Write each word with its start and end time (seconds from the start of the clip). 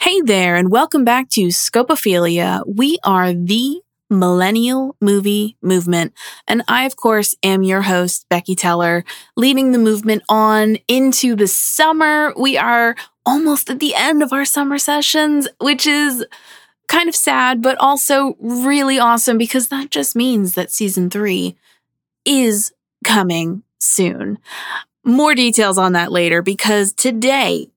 Hey 0.00 0.20
there, 0.20 0.54
and 0.54 0.70
welcome 0.70 1.04
back 1.04 1.28
to 1.30 1.48
Scopophilia. 1.48 2.62
We 2.68 2.98
are 3.02 3.32
the 3.32 3.80
millennial 4.08 4.94
movie 5.00 5.56
movement. 5.60 6.12
And 6.46 6.62
I, 6.68 6.84
of 6.86 6.94
course, 6.94 7.34
am 7.42 7.64
your 7.64 7.82
host, 7.82 8.24
Becky 8.28 8.54
Teller, 8.54 9.04
leading 9.36 9.72
the 9.72 9.78
movement 9.78 10.22
on 10.28 10.76
into 10.86 11.34
the 11.34 11.48
summer. 11.48 12.32
We 12.38 12.56
are 12.56 12.94
almost 13.26 13.70
at 13.70 13.80
the 13.80 13.96
end 13.96 14.22
of 14.22 14.32
our 14.32 14.44
summer 14.44 14.78
sessions, 14.78 15.48
which 15.60 15.84
is 15.84 16.24
kind 16.86 17.08
of 17.08 17.16
sad, 17.16 17.60
but 17.60 17.76
also 17.78 18.36
really 18.38 19.00
awesome 19.00 19.36
because 19.36 19.66
that 19.66 19.90
just 19.90 20.14
means 20.14 20.54
that 20.54 20.70
season 20.70 21.10
three 21.10 21.56
is 22.24 22.72
coming 23.02 23.64
soon. 23.80 24.38
More 25.02 25.34
details 25.34 25.76
on 25.76 25.94
that 25.94 26.12
later 26.12 26.40
because 26.40 26.92
today 26.92 27.68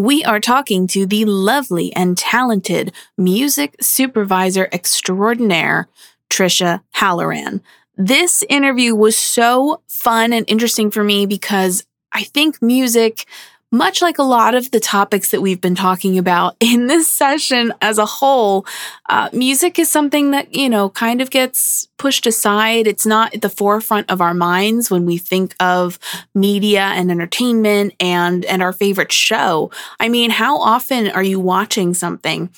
we 0.00 0.24
are 0.24 0.40
talking 0.40 0.86
to 0.86 1.04
the 1.04 1.26
lovely 1.26 1.92
and 1.94 2.16
talented 2.16 2.90
music 3.18 3.76
supervisor 3.82 4.66
extraordinaire, 4.72 5.88
Tricia 6.30 6.80
Halloran. 6.92 7.60
This 7.98 8.42
interview 8.48 8.94
was 8.94 9.18
so 9.18 9.82
fun 9.88 10.32
and 10.32 10.48
interesting 10.48 10.90
for 10.90 11.04
me 11.04 11.26
because 11.26 11.84
I 12.12 12.22
think 12.22 12.62
music 12.62 13.26
much 13.72 14.02
like 14.02 14.18
a 14.18 14.22
lot 14.24 14.54
of 14.54 14.70
the 14.70 14.80
topics 14.80 15.30
that 15.30 15.40
we've 15.40 15.60
been 15.60 15.74
talking 15.74 16.18
about 16.18 16.56
in 16.60 16.86
this 16.86 17.08
session 17.08 17.72
as 17.80 17.98
a 17.98 18.06
whole, 18.06 18.66
uh, 19.08 19.28
music 19.32 19.78
is 19.78 19.88
something 19.88 20.32
that, 20.32 20.54
you 20.54 20.68
know, 20.68 20.90
kind 20.90 21.20
of 21.20 21.30
gets 21.30 21.88
pushed 21.98 22.26
aside. 22.26 22.86
It's 22.86 23.06
not 23.06 23.34
at 23.34 23.42
the 23.42 23.48
forefront 23.48 24.10
of 24.10 24.20
our 24.20 24.34
minds 24.34 24.90
when 24.90 25.06
we 25.06 25.18
think 25.18 25.54
of 25.60 25.98
media 26.34 26.82
and 26.82 27.10
entertainment 27.10 27.94
and, 28.00 28.44
and 28.44 28.62
our 28.62 28.72
favorite 28.72 29.12
show. 29.12 29.70
I 29.98 30.08
mean, 30.08 30.30
how 30.30 30.58
often 30.58 31.08
are 31.08 31.22
you 31.22 31.40
watching 31.40 31.94
something 31.94 32.50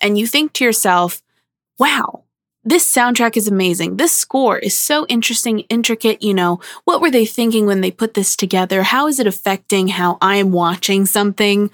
and 0.00 0.18
you 0.18 0.26
think 0.26 0.52
to 0.54 0.64
yourself, 0.64 1.22
wow, 1.78 2.23
this 2.64 2.90
soundtrack 2.90 3.36
is 3.36 3.46
amazing. 3.48 3.96
This 3.96 4.14
score 4.14 4.58
is 4.58 4.76
so 4.76 5.06
interesting, 5.06 5.60
intricate. 5.60 6.22
You 6.22 6.34
know, 6.34 6.60
what 6.84 7.00
were 7.00 7.10
they 7.10 7.26
thinking 7.26 7.66
when 7.66 7.80
they 7.80 7.90
put 7.90 8.14
this 8.14 8.36
together? 8.36 8.82
How 8.82 9.06
is 9.06 9.18
it 9.20 9.26
affecting 9.26 9.88
how 9.88 10.18
I 10.20 10.36
am 10.36 10.52
watching 10.52 11.06
something? 11.06 11.70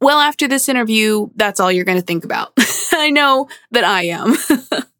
Well, 0.00 0.20
after 0.20 0.48
this 0.48 0.68
interview, 0.68 1.28
that's 1.36 1.60
all 1.60 1.70
you're 1.70 1.84
going 1.84 2.00
to 2.00 2.04
think 2.04 2.24
about. 2.24 2.52
I 2.92 3.10
know 3.10 3.48
that 3.70 3.84
I 3.84 4.04
am. 4.04 4.36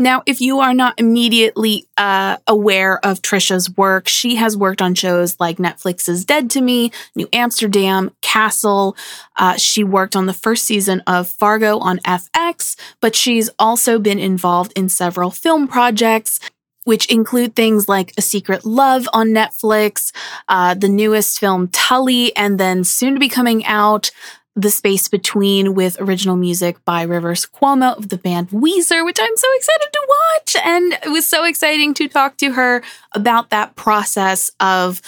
Now, 0.00 0.22
if 0.24 0.40
you 0.40 0.60
are 0.60 0.72
not 0.72 0.94
immediately 0.98 1.86
uh, 1.98 2.38
aware 2.46 3.04
of 3.04 3.20
Tricia's 3.20 3.68
work, 3.76 4.08
she 4.08 4.36
has 4.36 4.56
worked 4.56 4.80
on 4.80 4.94
shows 4.94 5.38
like 5.38 5.58
Netflix's 5.58 6.24
Dead 6.24 6.48
to 6.52 6.62
Me, 6.62 6.90
New 7.14 7.28
Amsterdam, 7.34 8.10
Castle. 8.22 8.96
Uh, 9.36 9.58
she 9.58 9.84
worked 9.84 10.16
on 10.16 10.24
the 10.24 10.32
first 10.32 10.64
season 10.64 11.02
of 11.06 11.28
Fargo 11.28 11.78
on 11.80 11.98
FX, 11.98 12.76
but 13.02 13.14
she's 13.14 13.50
also 13.58 13.98
been 13.98 14.18
involved 14.18 14.72
in 14.74 14.88
several 14.88 15.30
film 15.30 15.68
projects. 15.68 16.40
Which 16.84 17.04
include 17.12 17.54
things 17.54 17.90
like 17.90 18.14
A 18.16 18.22
Secret 18.22 18.64
Love 18.64 19.06
on 19.12 19.28
Netflix, 19.28 20.12
uh, 20.48 20.72
the 20.72 20.88
newest 20.88 21.38
film 21.38 21.68
Tully, 21.68 22.34
and 22.34 22.58
then 22.58 22.84
soon 22.84 23.12
to 23.12 23.20
be 23.20 23.28
coming 23.28 23.66
out, 23.66 24.10
the 24.56 24.70
Space 24.70 25.08
Between 25.08 25.74
with 25.74 26.00
original 26.00 26.36
music 26.36 26.84
by 26.84 27.02
Rivers 27.02 27.46
Cuomo 27.46 27.96
of 27.96 28.08
the 28.08 28.18
band 28.18 28.48
Weezer, 28.50 29.04
which 29.04 29.18
I'm 29.20 29.36
so 29.36 29.48
excited 29.54 29.88
to 29.92 30.08
watch. 30.08 30.56
And 30.64 30.92
it 31.04 31.10
was 31.10 31.26
so 31.26 31.44
exciting 31.44 31.94
to 31.94 32.08
talk 32.08 32.36
to 32.38 32.52
her 32.52 32.82
about 33.14 33.50
that 33.50 33.76
process 33.76 34.50
of 34.60 35.00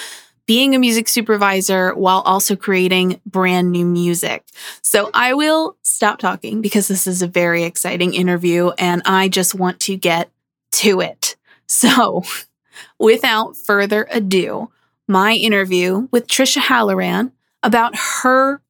being 0.46 0.74
a 0.74 0.78
music 0.78 1.08
supervisor 1.08 1.94
while 1.94 2.20
also 2.20 2.56
creating 2.56 3.20
brand 3.26 3.70
new 3.70 3.84
music. 3.84 4.44
So 4.82 5.10
I 5.14 5.34
will 5.34 5.76
stop 5.82 6.18
talking 6.18 6.60
because 6.60 6.88
this 6.88 7.06
is 7.06 7.22
a 7.22 7.28
very 7.28 7.64
exciting 7.64 8.14
interview 8.14 8.70
and 8.78 9.02
I 9.04 9.28
just 9.28 9.54
want 9.54 9.80
to 9.80 9.96
get 9.96 10.30
to 10.72 11.00
it. 11.00 11.36
So 11.66 12.22
without 12.98 13.56
further 13.56 14.08
ado, 14.10 14.70
my 15.08 15.34
interview 15.34 16.08
with 16.10 16.26
Tricia 16.26 16.60
Halloran 16.60 17.32
about 17.62 17.94
her 18.22 18.61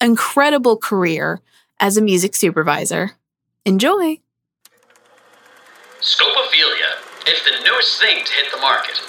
incredible 0.00 0.76
career 0.76 1.40
as 1.80 1.96
a 1.96 2.02
music 2.02 2.34
supervisor. 2.34 3.12
Enjoy! 3.64 4.20
Scopophilia, 6.00 7.02
it's 7.26 7.42
the 7.44 7.64
newest 7.64 8.00
thing 8.00 8.24
to 8.24 8.32
hit 8.32 8.52
the 8.52 8.60
market. 8.60 9.00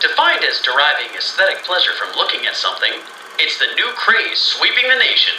Defined 0.00 0.44
as 0.44 0.60
deriving 0.60 1.14
aesthetic 1.16 1.64
pleasure 1.64 1.92
from 1.96 2.14
looking 2.16 2.46
at 2.46 2.56
something, 2.56 2.92
it's 3.38 3.58
the 3.58 3.74
new 3.74 3.90
craze 3.96 4.38
sweeping 4.38 4.88
the 4.88 4.98
nation. 4.98 5.34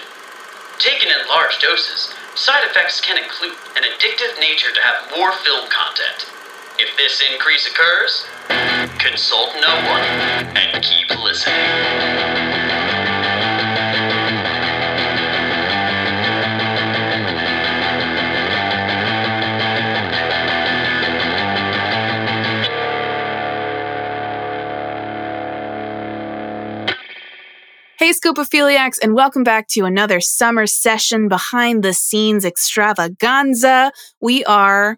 Taken 0.80 1.10
in 1.10 1.28
large 1.30 1.60
doses, 1.60 2.14
side 2.36 2.64
effects 2.66 3.02
can 3.02 3.18
include 3.18 3.58
an 3.76 3.84
addictive 3.84 4.40
nature 4.40 4.72
to 4.74 4.82
have 4.82 5.12
more 5.16 5.32
film 5.44 5.70
content. 5.70 6.26
If 6.80 6.96
this 6.98 7.24
increase 7.34 7.68
occurs, 7.68 8.26
consult 9.00 9.56
no 9.62 9.76
one 9.90 10.04
and 10.56 10.84
keep 10.84 11.10
listening. 11.24 12.77
Hey, 28.08 28.14
Scopophiliacs, 28.14 29.00
and 29.04 29.14
welcome 29.14 29.44
back 29.44 29.68
to 29.72 29.84
another 29.84 30.22
summer 30.22 30.66
session 30.66 31.28
behind 31.28 31.84
the 31.84 31.92
scenes 31.92 32.46
extravaganza. 32.46 33.92
We 34.22 34.46
are 34.46 34.98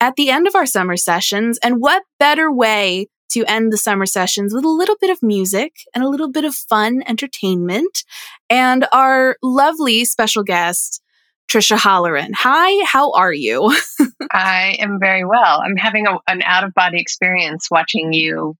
at 0.00 0.16
the 0.16 0.30
end 0.30 0.48
of 0.48 0.56
our 0.56 0.66
summer 0.66 0.96
sessions, 0.96 1.60
and 1.62 1.80
what 1.80 2.02
better 2.18 2.50
way 2.50 3.06
to 3.28 3.44
end 3.44 3.72
the 3.72 3.78
summer 3.78 4.04
sessions 4.04 4.52
with 4.52 4.64
a 4.64 4.68
little 4.68 4.96
bit 5.00 5.10
of 5.10 5.22
music 5.22 5.76
and 5.94 6.02
a 6.02 6.08
little 6.08 6.28
bit 6.28 6.44
of 6.44 6.56
fun 6.56 7.04
entertainment? 7.06 8.02
And 8.48 8.84
our 8.92 9.36
lovely 9.44 10.04
special 10.04 10.42
guest, 10.42 11.00
Tricia 11.48 11.78
Halloran. 11.78 12.32
Hi, 12.34 12.84
how 12.84 13.12
are 13.12 13.32
you? 13.32 13.72
I 14.32 14.76
am 14.80 14.98
very 14.98 15.24
well. 15.24 15.62
I'm 15.64 15.76
having 15.76 16.08
a, 16.08 16.18
an 16.26 16.42
out 16.42 16.64
of 16.64 16.74
body 16.74 17.00
experience 17.00 17.68
watching 17.70 18.12
you 18.12 18.56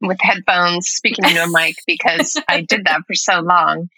with 0.00 0.18
headphones 0.20 0.88
speaking 0.88 1.24
into 1.24 1.42
a 1.42 1.48
mic 1.50 1.76
because 1.86 2.36
I 2.48 2.62
did 2.62 2.86
that 2.86 3.02
for 3.06 3.14
so 3.14 3.40
long. 3.40 3.88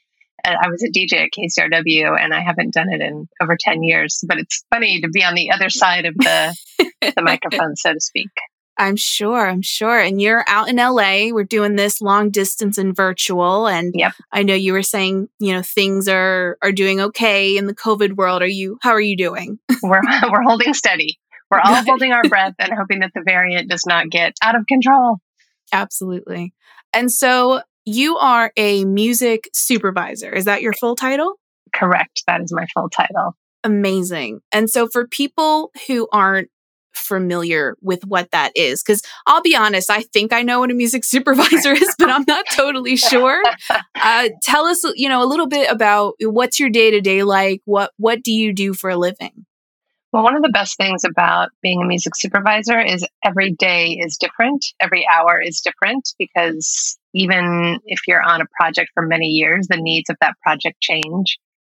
And 0.44 0.56
I 0.60 0.68
was 0.68 0.82
a 0.82 0.90
DJ 0.90 1.24
at 1.24 1.30
KCRW 1.30 2.20
and 2.20 2.34
I 2.34 2.40
haven't 2.40 2.74
done 2.74 2.92
it 2.92 3.00
in 3.00 3.28
over 3.40 3.56
10 3.58 3.84
years, 3.84 4.24
but 4.26 4.38
it's 4.38 4.64
funny 4.70 5.00
to 5.02 5.08
be 5.08 5.22
on 5.22 5.34
the 5.34 5.52
other 5.52 5.70
side 5.70 6.04
of 6.04 6.14
the, 6.16 6.56
the 7.00 7.22
microphone, 7.22 7.76
so 7.76 7.92
to 7.92 8.00
speak. 8.00 8.30
I'm 8.78 8.96
sure, 8.96 9.46
I'm 9.46 9.62
sure. 9.62 10.00
And 10.00 10.20
you're 10.20 10.44
out 10.48 10.68
in 10.68 10.76
LA. 10.76 11.28
We're 11.30 11.44
doing 11.44 11.76
this 11.76 12.00
long 12.00 12.30
distance 12.30 12.78
and 12.78 12.96
virtual. 12.96 13.68
And 13.68 13.92
yep. 13.94 14.12
I 14.32 14.42
know 14.42 14.54
you 14.54 14.72
were 14.72 14.82
saying, 14.82 15.28
you 15.38 15.52
know, 15.52 15.62
things 15.62 16.08
are 16.08 16.56
are 16.62 16.72
doing 16.72 17.00
okay 17.00 17.56
in 17.56 17.66
the 17.66 17.74
COVID 17.74 18.16
world. 18.16 18.42
Are 18.42 18.46
you 18.46 18.78
how 18.80 18.90
are 18.90 19.00
you 19.00 19.16
doing? 19.16 19.58
we're 19.82 20.00
we're 20.30 20.42
holding 20.42 20.74
steady. 20.74 21.20
We're 21.50 21.60
all 21.60 21.84
holding 21.84 22.12
our 22.12 22.22
breath 22.22 22.54
and 22.58 22.72
hoping 22.72 23.00
that 23.00 23.12
the 23.14 23.22
variant 23.24 23.68
does 23.68 23.84
not 23.86 24.08
get 24.08 24.34
out 24.42 24.56
of 24.56 24.66
control. 24.66 25.18
Absolutely. 25.72 26.54
And 26.92 27.10
so 27.10 27.62
you 27.84 28.16
are 28.18 28.52
a 28.56 28.84
music 28.84 29.48
supervisor. 29.52 30.30
Is 30.32 30.44
that 30.44 30.62
your 30.62 30.72
full 30.74 30.94
title? 30.94 31.34
Correct. 31.74 32.22
That 32.26 32.42
is 32.42 32.52
my 32.52 32.66
full 32.74 32.90
title. 32.90 33.36
Amazing. 33.64 34.40
And 34.52 34.68
so 34.68 34.88
for 34.88 35.06
people 35.06 35.70
who 35.86 36.08
aren't 36.12 36.48
familiar 36.94 37.74
with 37.80 38.04
what 38.04 38.30
that 38.32 38.52
is, 38.54 38.82
because 38.82 39.02
I'll 39.26 39.40
be 39.40 39.56
honest, 39.56 39.90
I 39.90 40.02
think 40.02 40.32
I 40.32 40.42
know 40.42 40.60
what 40.60 40.70
a 40.70 40.74
music 40.74 41.04
supervisor 41.06 41.72
is, 41.72 41.94
but 41.98 42.10
I'm 42.10 42.24
not 42.28 42.44
totally 42.52 42.96
sure. 42.96 43.42
Uh, 43.94 44.28
tell 44.42 44.66
us, 44.66 44.84
you 44.96 45.08
know, 45.08 45.22
a 45.22 45.26
little 45.26 45.46
bit 45.46 45.70
about 45.70 46.14
what's 46.20 46.60
your 46.60 46.70
day 46.70 46.90
to 46.90 47.00
day 47.00 47.22
like. 47.22 47.62
What 47.64 47.92
What 47.96 48.22
do 48.22 48.32
you 48.32 48.52
do 48.52 48.74
for 48.74 48.90
a 48.90 48.96
living? 48.96 49.46
Well, 50.12 50.24
one 50.24 50.36
of 50.36 50.42
the 50.42 50.50
best 50.50 50.76
things 50.76 51.04
about 51.04 51.48
being 51.62 51.80
a 51.80 51.86
music 51.86 52.14
supervisor 52.14 52.78
is 52.78 53.06
every 53.24 53.52
day 53.52 53.92
is 53.92 54.18
different. 54.18 54.62
Every 54.78 55.06
hour 55.10 55.40
is 55.40 55.62
different 55.62 56.06
because 56.18 56.98
even 57.14 57.78
if 57.86 58.00
you're 58.06 58.22
on 58.22 58.42
a 58.42 58.46
project 58.60 58.90
for 58.92 59.06
many 59.06 59.28
years, 59.28 59.68
the 59.68 59.78
needs 59.78 60.10
of 60.10 60.16
that 60.20 60.34
project 60.42 60.78
change 60.82 61.38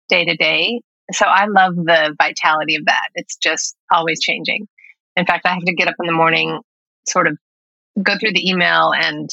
day 0.10 0.26
to 0.26 0.36
day. 0.36 0.82
So 1.12 1.28
I 1.28 1.46
love 1.46 1.76
the 1.76 2.16
vitality 2.20 2.76
of 2.76 2.86
that. 2.86 3.10
It's 3.14 3.36
just 3.36 3.76
always 3.92 4.20
changing. 4.20 4.68
In 5.16 5.28
fact, 5.28 5.46
I 5.46 5.54
have 5.54 5.66
to 5.66 5.76
get 5.76 5.88
up 5.88 5.96
in 6.00 6.08
the 6.08 6.14
morning, 6.14 6.60
sort 7.08 7.28
of 7.28 7.38
go 8.02 8.18
through 8.18 8.34
the 8.34 8.50
email 8.50 8.94
and 8.96 9.30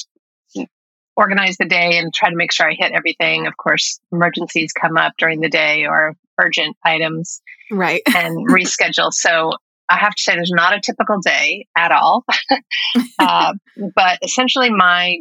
organize 1.16 1.56
the 1.56 1.66
day 1.66 1.98
and 1.98 2.12
try 2.14 2.30
to 2.30 2.36
make 2.36 2.52
sure 2.52 2.68
I 2.68 2.74
hit 2.74 2.92
everything. 2.92 3.46
Of 3.46 3.56
course, 3.56 4.00
emergencies 4.12 4.72
come 4.72 4.96
up 4.96 5.12
during 5.18 5.40
the 5.40 5.50
day 5.50 5.86
or 5.86 6.14
urgent 6.40 6.76
items 6.84 7.42
right 7.70 8.02
and 8.16 8.48
reschedule 8.48 9.12
so 9.12 9.52
i 9.88 9.96
have 9.96 10.14
to 10.14 10.22
say 10.22 10.34
there's 10.34 10.52
not 10.54 10.74
a 10.74 10.80
typical 10.80 11.20
day 11.20 11.66
at 11.76 11.92
all 11.92 12.24
uh, 13.18 13.52
but 13.94 14.18
essentially 14.22 14.70
my 14.70 15.18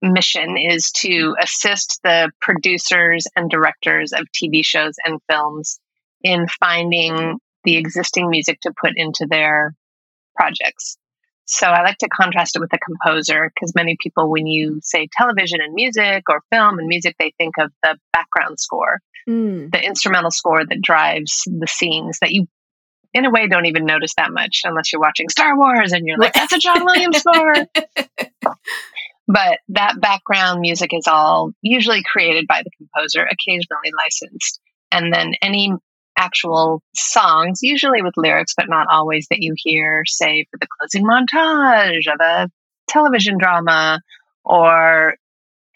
mission 0.00 0.56
is 0.56 0.90
to 0.92 1.34
assist 1.42 2.00
the 2.04 2.30
producers 2.40 3.26
and 3.34 3.50
directors 3.50 4.12
of 4.12 4.26
TV 4.32 4.64
shows 4.64 4.94
and 5.04 5.20
films 5.28 5.80
in 6.22 6.46
finding 6.60 7.38
the 7.64 7.76
existing 7.76 8.30
music 8.30 8.60
to 8.60 8.72
put 8.80 8.92
into 8.94 9.26
their 9.28 9.74
projects. 10.36 10.96
So 11.50 11.66
I 11.66 11.82
like 11.82 11.96
to 11.98 12.08
contrast 12.08 12.56
it 12.56 12.60
with 12.60 12.72
a 12.74 12.78
composer 12.78 13.50
because 13.54 13.74
many 13.74 13.96
people, 13.98 14.30
when 14.30 14.46
you 14.46 14.80
say 14.82 15.08
television 15.10 15.60
and 15.62 15.72
music 15.72 16.24
or 16.28 16.42
film 16.52 16.78
and 16.78 16.86
music, 16.86 17.16
they 17.18 17.32
think 17.38 17.54
of 17.58 17.72
the 17.82 17.96
background 18.12 18.60
score, 18.60 19.00
mm. 19.26 19.72
the 19.72 19.82
instrumental 19.82 20.30
score 20.30 20.64
that 20.64 20.82
drives 20.82 21.44
the 21.46 21.66
scenes 21.66 22.18
that 22.20 22.32
you, 22.32 22.48
in 23.14 23.24
a 23.24 23.30
way, 23.30 23.48
don't 23.48 23.64
even 23.64 23.86
notice 23.86 24.12
that 24.18 24.30
much 24.30 24.60
unless 24.64 24.92
you're 24.92 25.00
watching 25.00 25.30
Star 25.30 25.56
Wars 25.56 25.92
and 25.92 26.06
you're 26.06 26.18
like, 26.18 26.34
that's 26.34 26.52
a 26.52 26.58
John 26.58 26.84
Williams 26.84 27.16
score. 27.16 27.54
but 29.26 29.58
that 29.70 29.98
background 29.98 30.60
music 30.60 30.90
is 30.92 31.06
all 31.06 31.52
usually 31.62 32.02
created 32.04 32.46
by 32.46 32.62
the 32.62 32.70
composer, 32.76 33.22
occasionally 33.22 33.92
licensed. 34.04 34.60
And 34.92 35.14
then 35.14 35.32
any 35.40 35.72
actual 36.18 36.82
songs, 36.94 37.60
usually 37.62 38.02
with 38.02 38.14
lyrics, 38.16 38.52
but 38.56 38.68
not 38.68 38.88
always 38.90 39.28
that 39.30 39.40
you 39.40 39.54
hear, 39.56 40.02
say, 40.04 40.46
for 40.50 40.58
the 40.58 40.66
closing 40.78 41.06
montage 41.06 42.12
of 42.12 42.20
a 42.20 42.50
television 42.88 43.38
drama 43.38 44.00
or 44.44 45.14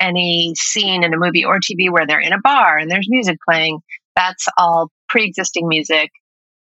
any 0.00 0.52
scene 0.56 1.04
in 1.04 1.14
a 1.14 1.16
movie 1.16 1.44
or 1.44 1.60
TV 1.60 1.90
where 1.90 2.06
they're 2.06 2.20
in 2.20 2.32
a 2.32 2.40
bar 2.40 2.76
and 2.76 2.90
there's 2.90 3.08
music 3.08 3.38
playing. 3.48 3.78
That's 4.16 4.46
all 4.58 4.90
pre 5.08 5.24
existing 5.24 5.68
music 5.68 6.10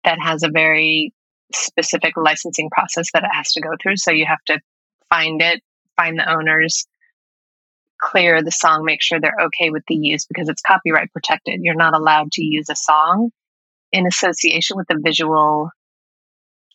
that 0.06 0.18
has 0.20 0.44
a 0.44 0.50
very 0.50 1.14
specific 1.54 2.14
licensing 2.16 2.70
process 2.70 3.12
that 3.14 3.24
it 3.24 3.30
has 3.34 3.52
to 3.52 3.62
go 3.62 3.72
through. 3.82 3.98
So 3.98 4.12
you 4.12 4.26
have 4.26 4.44
to 4.48 4.60
find 5.10 5.42
it, 5.42 5.62
find 5.98 6.18
the 6.18 6.32
owners, 6.32 6.88
clear 8.00 8.42
the 8.42 8.52
song, 8.52 8.86
make 8.86 9.02
sure 9.02 9.20
they're 9.20 9.48
okay 9.48 9.72
with 9.72 9.84
the 9.88 9.96
use 9.96 10.26
because 10.26 10.48
it's 10.48 10.62
copyright 10.62 11.12
protected. 11.12 11.60
You're 11.62 11.76
not 11.76 11.94
allowed 11.94 12.32
to 12.34 12.44
use 12.44 12.70
a 12.70 12.76
song 12.76 13.32
in 13.92 14.06
association 14.06 14.78
with 14.78 14.88
the 14.88 15.00
visual 15.02 15.70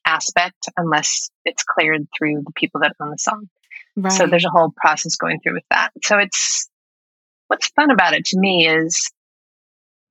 aspect 0.05 0.69
unless 0.77 1.31
it's 1.45 1.65
cleared 1.65 2.07
through 2.17 2.43
the 2.45 2.53
people 2.55 2.81
that 2.81 2.95
own 3.01 3.11
the 3.11 3.19
song. 3.19 3.49
Right. 3.97 4.13
So 4.13 4.27
there's 4.27 4.45
a 4.45 4.51
whole 4.51 4.73
process 4.77 5.17
going 5.17 5.41
through 5.41 5.55
with 5.55 5.65
that. 5.71 5.91
So 6.03 6.19
it's 6.19 6.69
what's 7.49 7.69
fun 7.69 7.91
about 7.91 8.15
it 8.15 8.25
to 8.27 8.39
me 8.39 8.67
is 8.67 9.11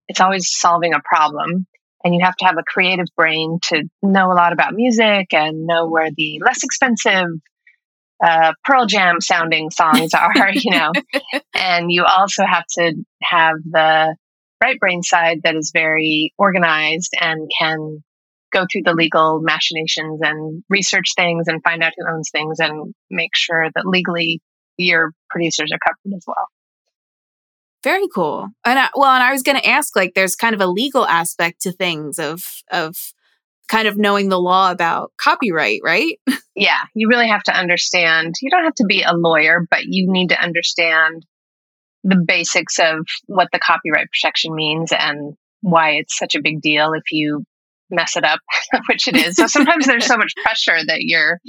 it's 0.08 0.22
always 0.22 0.50
solving 0.50 0.94
a 0.94 1.02
problem 1.04 1.66
and 2.04 2.14
you 2.14 2.22
have 2.24 2.36
to 2.38 2.46
have 2.46 2.58
a 2.58 2.64
creative 2.64 3.08
brain 3.16 3.60
to 3.64 3.84
know 4.02 4.32
a 4.32 4.36
lot 4.36 4.54
about 4.54 4.74
music 4.74 5.34
and 5.34 5.66
know 5.66 5.88
where 5.88 6.10
the 6.16 6.42
less 6.44 6.64
expensive 6.64 7.28
uh, 8.24 8.54
Pearl 8.64 8.86
Jam 8.86 9.20
sounding 9.20 9.72
songs 9.72 10.14
are, 10.14 10.32
you 10.54 10.72
know, 10.72 10.92
and 11.56 11.92
you 11.92 12.06
also 12.06 12.44
have 12.46 12.66
to 12.78 12.94
have 13.22 13.56
the 13.66 14.16
right 14.62 14.80
brain 14.80 15.04
side 15.04 15.42
that 15.44 15.56
is 15.56 15.72
very 15.74 16.34
organized 16.38 17.12
and 17.20 17.50
can 17.60 18.04
go 18.52 18.66
through 18.72 18.84
the 18.84 18.94
legal 18.94 19.40
machinations 19.42 20.20
and 20.22 20.64
research 20.70 21.14
things 21.16 21.48
and 21.48 21.64
find 21.64 21.82
out 21.82 21.94
who 21.98 22.14
owns 22.14 22.30
things 22.32 22.60
and 22.60 22.94
make 23.10 23.36
sure 23.36 23.68
that 23.74 23.86
legally 23.86 24.42
your 24.78 25.12
producers 25.30 25.72
are 25.72 25.80
covered 25.80 26.16
as 26.16 26.24
well. 26.28 26.48
Very 27.84 28.08
cool. 28.14 28.50
And 28.64 28.78
I, 28.78 28.90
well, 28.96 29.10
and 29.10 29.24
I 29.24 29.32
was 29.32 29.42
going 29.42 29.58
to 29.60 29.68
ask, 29.68 29.96
like, 29.96 30.14
there's 30.14 30.36
kind 30.36 30.54
of 30.54 30.62
a 30.62 30.68
legal 30.68 31.06
aspect 31.06 31.62
to 31.62 31.72
things 31.72 32.20
of 32.20 32.46
of 32.72 32.96
kind 33.68 33.88
of 33.88 33.98
knowing 33.98 34.30
the 34.30 34.40
law 34.40 34.70
about 34.70 35.12
copyright, 35.18 35.82
right? 35.84 36.20
Yeah, 36.54 36.80
you 36.94 37.08
really 37.08 37.30
have 37.30 37.44
to 37.44 37.58
understand. 37.58 38.36
You 38.42 38.52
don't 38.52 38.66
have 38.66 38.76
to 38.76 38.86
be 38.86 39.04
a 39.04 39.14
lawyer, 39.14 39.66
but 39.72 39.86
you 39.86 40.12
need 40.12 40.28
to 40.30 40.40
understand 40.40 41.26
the 42.04 42.24
basics 42.26 42.80
of 42.80 43.06
what 43.28 43.48
the 43.52 43.60
copyright 43.60 44.08
protection 44.12 44.56
means 44.56 44.92
and 44.92 45.36
why 45.62 45.92
it's 45.92 46.18
such 46.18 46.36
a 46.36 46.42
big 46.42 46.62
deal 46.62 46.94
if 46.94 47.04
you 47.12 47.44
mess 47.90 48.16
it 48.16 48.24
up, 48.24 48.40
which 48.90 49.08
it 49.08 49.16
is. 49.16 49.36
So 49.36 49.48
sometimes 49.48 49.86
there's 49.86 50.06
so 50.06 50.18
much 50.18 50.34
pressure 50.44 50.78
that 50.86 51.02
you're, 51.02 51.40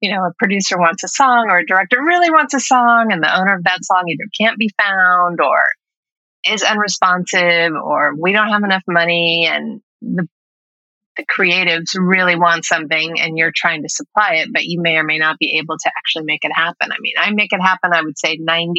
you 0.00 0.12
know, 0.12 0.22
a 0.24 0.32
producer 0.38 0.78
wants 0.78 1.02
a 1.02 1.08
song 1.08 1.46
or 1.50 1.58
a 1.58 1.66
director 1.66 1.98
really 2.02 2.30
wants 2.30 2.54
a 2.54 2.60
song 2.60 3.12
and 3.12 3.22
the 3.22 3.34
owner 3.34 3.56
of 3.56 3.64
that 3.64 3.84
song 3.84 4.04
either 4.08 4.28
can't 4.38 4.58
be 4.58 4.70
found 4.80 5.40
or 5.40 5.64
is 6.48 6.62
unresponsive 6.62 7.72
or 7.72 8.14
we 8.14 8.32
don't 8.32 8.50
have 8.50 8.62
enough 8.62 8.84
money 8.86 9.48
and 9.50 9.80
the 10.02 10.28
the 11.16 11.24
creatives 11.26 11.94
really 11.96 12.36
want 12.36 12.64
something 12.64 13.20
and 13.20 13.36
you're 13.36 13.52
trying 13.54 13.82
to 13.82 13.88
supply 13.88 14.36
it, 14.36 14.50
but 14.52 14.64
you 14.64 14.80
may 14.80 14.96
or 14.96 15.04
may 15.04 15.18
not 15.18 15.38
be 15.38 15.58
able 15.58 15.76
to 15.78 15.90
actually 15.96 16.24
make 16.24 16.44
it 16.44 16.52
happen. 16.54 16.92
I 16.92 16.96
mean, 17.00 17.14
I 17.18 17.30
make 17.30 17.52
it 17.52 17.60
happen, 17.60 17.92
I 17.92 18.02
would 18.02 18.18
say 18.18 18.38
98% 18.38 18.70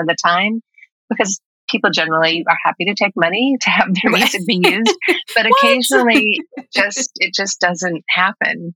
of 0.00 0.06
the 0.06 0.16
time 0.22 0.62
because 1.08 1.40
people 1.68 1.90
generally 1.90 2.44
are 2.48 2.56
happy 2.64 2.86
to 2.86 2.94
take 2.94 3.12
money 3.16 3.56
to 3.60 3.70
have 3.70 3.94
their 3.94 4.10
music 4.10 4.46
be 4.46 4.60
used, 4.62 4.96
but 5.34 5.46
occasionally 5.60 6.40
just, 6.74 7.10
it 7.16 7.34
just 7.34 7.60
doesn't 7.60 8.04
happen. 8.08 8.74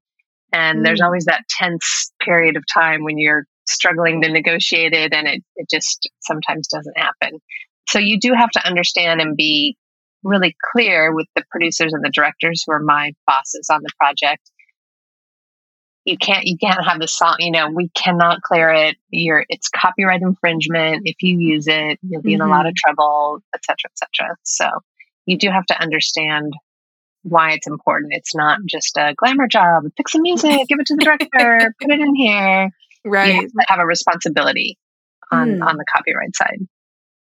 And 0.53 0.81
mm. 0.81 0.85
there's 0.85 1.01
always 1.01 1.25
that 1.25 1.49
tense 1.49 2.13
period 2.21 2.57
of 2.57 2.65
time 2.73 3.05
when 3.05 3.19
you're 3.19 3.47
struggling 3.67 4.23
to 4.23 4.29
negotiate 4.29 4.93
it 4.93 5.15
and 5.15 5.27
it, 5.27 5.43
it 5.57 5.69
just 5.71 6.09
sometimes 6.21 6.69
doesn't 6.69 6.99
happen. 6.99 7.39
So 7.89 7.99
you 7.99 8.19
do 8.21 8.33
have 8.35 8.51
to 8.51 8.67
understand 8.67 9.21
and 9.21 9.37
be 9.37 9.77
really 10.23 10.57
clear 10.73 11.15
with 11.15 11.27
the 11.35 11.45
producers 11.51 11.93
and 11.93 12.05
the 12.05 12.11
directors 12.11 12.65
who 12.67 12.73
are 12.73 12.81
my 12.81 13.13
bosses 13.27 13.69
on 13.71 13.83
the 13.83 13.91
project. 13.99 14.51
You 16.05 16.17
can't 16.17 16.45
you 16.45 16.57
can't 16.59 16.85
have 16.85 16.99
the 16.99 17.07
song, 17.07 17.37
you 17.39 17.53
know, 17.53 17.71
we 17.71 17.89
cannot 17.91 18.43
clear 18.43 18.71
it. 18.71 18.97
You're 19.11 19.45
it's 19.49 19.69
copyright 19.69 20.23
infringement. 20.23 21.03
If 21.05 21.17
you 21.23 21.39
use 21.39 21.69
it, 21.69 22.01
you'll 22.03 22.23
be 22.23 22.33
mm-hmm. 22.33 22.43
in 22.43 22.49
a 22.49 22.51
lot 22.51 22.67
of 22.67 22.73
mm-hmm. 22.73 22.91
trouble, 22.91 23.39
etc., 23.55 23.77
etc. 23.91 24.37
So 24.43 24.69
you 25.27 25.39
do 25.39 25.49
have 25.51 25.67
to 25.67 25.81
understand 25.81 26.53
why 27.23 27.53
it's 27.53 27.69
important. 27.69 28.13
It's 28.15 28.35
not 28.35 28.59
just 28.69 28.97
a 28.97 29.15
glamour 29.17 29.47
job. 29.47 29.85
Fix 29.97 30.13
some 30.13 30.23
music, 30.23 30.67
give 30.69 30.81
it 30.81 30.87
to 30.87 30.97
the 30.97 31.05
director, 31.05 31.75
put 31.81 31.91
it 31.91 32.01
in 32.01 32.15
here. 32.17 32.71
Right. 33.05 33.35
You 33.35 33.41
have, 33.43 33.51
have 33.69 33.79
a 33.79 33.87
responsibility 33.87 34.79
on, 35.31 35.59
mm. 35.59 35.67
on 35.67 35.77
the 35.77 35.85
copyright 35.95 36.35
side. 36.37 36.67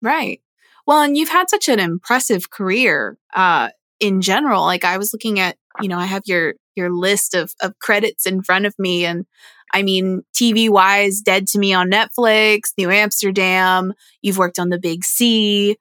Right. 0.03 0.41
Well, 0.87 1.03
and 1.03 1.17
you've 1.17 1.29
had 1.29 1.51
such 1.51 1.69
an 1.69 1.79
impressive 1.79 2.51
career 2.51 3.19
uh, 3.35 3.71
in 3.99 4.21
general. 4.21 4.63
Like 4.63 4.85
I 4.85 4.99
was 4.99 5.13
looking 5.13 5.39
at, 5.39 5.57
you 5.81 5.89
know, 5.89 5.99
I 5.99 6.07
have 6.07 6.23
your 6.27 6.55
your 6.75 6.91
list 6.91 7.35
of 7.35 7.53
of 7.63 7.79
credits 7.79 8.27
in 8.27 8.43
front 8.43 8.67
of 8.67 8.75
me, 8.79 9.05
and 9.05 9.27
I 9.73 9.83
mean, 9.83 10.23
TV 10.35 10.69
wise, 10.69 11.21
Dead 11.21 11.47
to 11.49 11.59
Me 11.59 11.73
on 11.73 11.91
Netflix, 11.91 12.73
New 12.77 12.91
Amsterdam. 12.91 13.93
You've 14.23 14.39
worked 14.39 14.59
on 14.59 14.71
The 14.71 14.79
Big 14.79 15.05
C. 15.05 15.77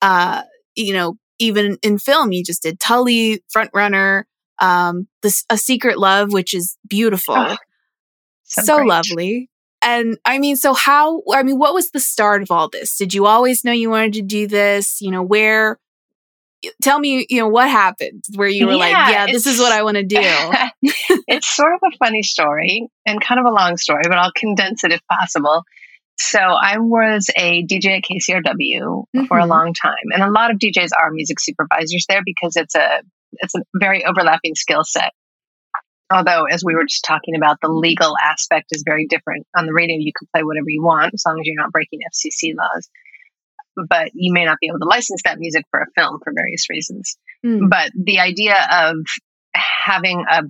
Uh, 0.00 0.42
you 0.74 0.94
know, 0.94 1.16
even 1.38 1.78
in 1.82 1.98
film, 1.98 2.32
you 2.32 2.44
just 2.44 2.62
did 2.62 2.80
Tully, 2.80 3.42
Front 3.50 3.70
Runner, 3.74 4.26
um, 4.60 5.08
this 5.22 5.44
A 5.50 5.58
Secret 5.58 5.98
Love, 5.98 6.32
which 6.32 6.54
is 6.54 6.76
beautiful, 6.88 7.34
oh, 7.36 7.56
so, 8.44 8.62
so 8.62 8.76
lovely. 8.78 9.50
And 9.84 10.16
I 10.24 10.38
mean, 10.38 10.56
so 10.56 10.72
how, 10.72 11.22
I 11.32 11.42
mean, 11.42 11.58
what 11.58 11.74
was 11.74 11.90
the 11.90 12.00
start 12.00 12.42
of 12.42 12.50
all 12.50 12.70
this? 12.70 12.96
Did 12.96 13.12
you 13.12 13.26
always 13.26 13.64
know 13.64 13.72
you 13.72 13.90
wanted 13.90 14.14
to 14.14 14.22
do 14.22 14.46
this? 14.46 15.00
You 15.02 15.10
know, 15.10 15.22
where, 15.22 15.78
tell 16.82 16.98
me, 16.98 17.26
you 17.28 17.40
know, 17.40 17.48
what 17.48 17.68
happened 17.68 18.24
where 18.34 18.48
you 18.48 18.66
were 18.66 18.72
yeah, 18.72 18.78
like, 18.78 19.12
yeah, 19.12 19.26
this 19.26 19.46
is 19.46 19.60
what 19.60 19.72
I 19.72 19.82
want 19.82 19.98
to 19.98 20.02
do? 20.02 20.16
it's 21.28 21.46
sort 21.46 21.74
of 21.74 21.80
a 21.92 21.96
funny 21.98 22.22
story 22.22 22.88
and 23.04 23.20
kind 23.20 23.38
of 23.38 23.44
a 23.44 23.54
long 23.54 23.76
story, 23.76 24.02
but 24.04 24.16
I'll 24.16 24.32
condense 24.34 24.84
it 24.84 24.92
if 24.92 25.00
possible. 25.10 25.64
So 26.18 26.38
I 26.38 26.78
was 26.78 27.28
a 27.36 27.66
DJ 27.66 27.98
at 27.98 28.04
KCRW 28.04 28.44
mm-hmm. 28.80 29.24
for 29.24 29.38
a 29.38 29.42
mm-hmm. 29.42 29.50
long 29.50 29.74
time, 29.74 30.12
and 30.12 30.22
a 30.22 30.30
lot 30.30 30.50
of 30.50 30.58
DJs 30.58 30.90
are 30.98 31.10
music 31.10 31.40
supervisors 31.40 32.06
there 32.08 32.22
because 32.24 32.56
it's 32.56 32.74
a 32.74 33.02
it's 33.32 33.54
a 33.56 33.62
very 33.74 34.04
overlapping 34.04 34.54
skill 34.54 34.84
set. 34.84 35.12
Although, 36.12 36.44
as 36.44 36.62
we 36.64 36.74
were 36.74 36.84
just 36.84 37.04
talking 37.04 37.34
about, 37.34 37.58
the 37.62 37.68
legal 37.68 38.14
aspect 38.22 38.66
is 38.72 38.82
very 38.84 39.06
different. 39.06 39.46
On 39.56 39.66
the 39.66 39.72
radio, 39.72 39.96
you 39.98 40.12
can 40.16 40.28
play 40.34 40.42
whatever 40.42 40.68
you 40.68 40.82
want 40.82 41.14
as 41.14 41.22
long 41.26 41.38
as 41.40 41.46
you're 41.46 41.60
not 41.60 41.72
breaking 41.72 42.00
FCC 42.12 42.52
laws. 42.56 42.88
But 43.88 44.10
you 44.14 44.32
may 44.32 44.44
not 44.44 44.58
be 44.60 44.68
able 44.68 44.78
to 44.80 44.86
license 44.86 45.22
that 45.24 45.38
music 45.38 45.64
for 45.70 45.80
a 45.80 45.86
film 45.96 46.20
for 46.22 46.32
various 46.34 46.68
reasons. 46.70 47.16
Mm. 47.44 47.70
But 47.70 47.90
the 47.94 48.20
idea 48.20 48.56
of 48.70 48.96
having 49.54 50.24
a 50.30 50.42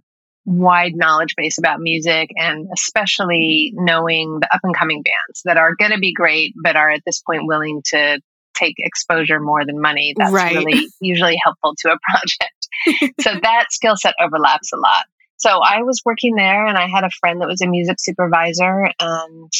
wide 0.44 0.94
knowledge 0.94 1.34
base 1.36 1.58
about 1.58 1.80
music 1.80 2.28
and 2.36 2.66
especially 2.76 3.72
knowing 3.74 4.40
the 4.40 4.54
up 4.54 4.60
and 4.62 4.76
coming 4.76 5.02
bands 5.02 5.40
that 5.44 5.56
are 5.56 5.74
going 5.74 5.92
to 5.92 5.98
be 5.98 6.12
great, 6.12 6.52
but 6.62 6.76
are 6.76 6.90
at 6.90 7.00
this 7.06 7.22
point 7.22 7.46
willing 7.46 7.80
to 7.86 8.20
take 8.54 8.74
exposure 8.78 9.40
more 9.40 9.64
than 9.64 9.80
money. 9.80 10.14
That's 10.16 10.32
right. 10.32 10.54
really 10.54 10.86
usually 11.00 11.36
helpful 11.42 11.74
to 11.78 11.92
a 11.92 11.98
project. 12.10 13.14
so 13.20 13.30
that 13.42 13.66
skill 13.70 13.96
set 13.96 14.14
overlaps 14.20 14.72
a 14.72 14.76
lot. 14.76 15.04
So 15.44 15.60
I 15.62 15.82
was 15.82 16.00
working 16.06 16.36
there 16.36 16.66
and 16.66 16.78
I 16.78 16.86
had 16.86 17.04
a 17.04 17.10
friend 17.20 17.42
that 17.42 17.48
was 17.48 17.60
a 17.60 17.68
music 17.68 17.96
supervisor. 17.98 18.90
And 18.98 19.52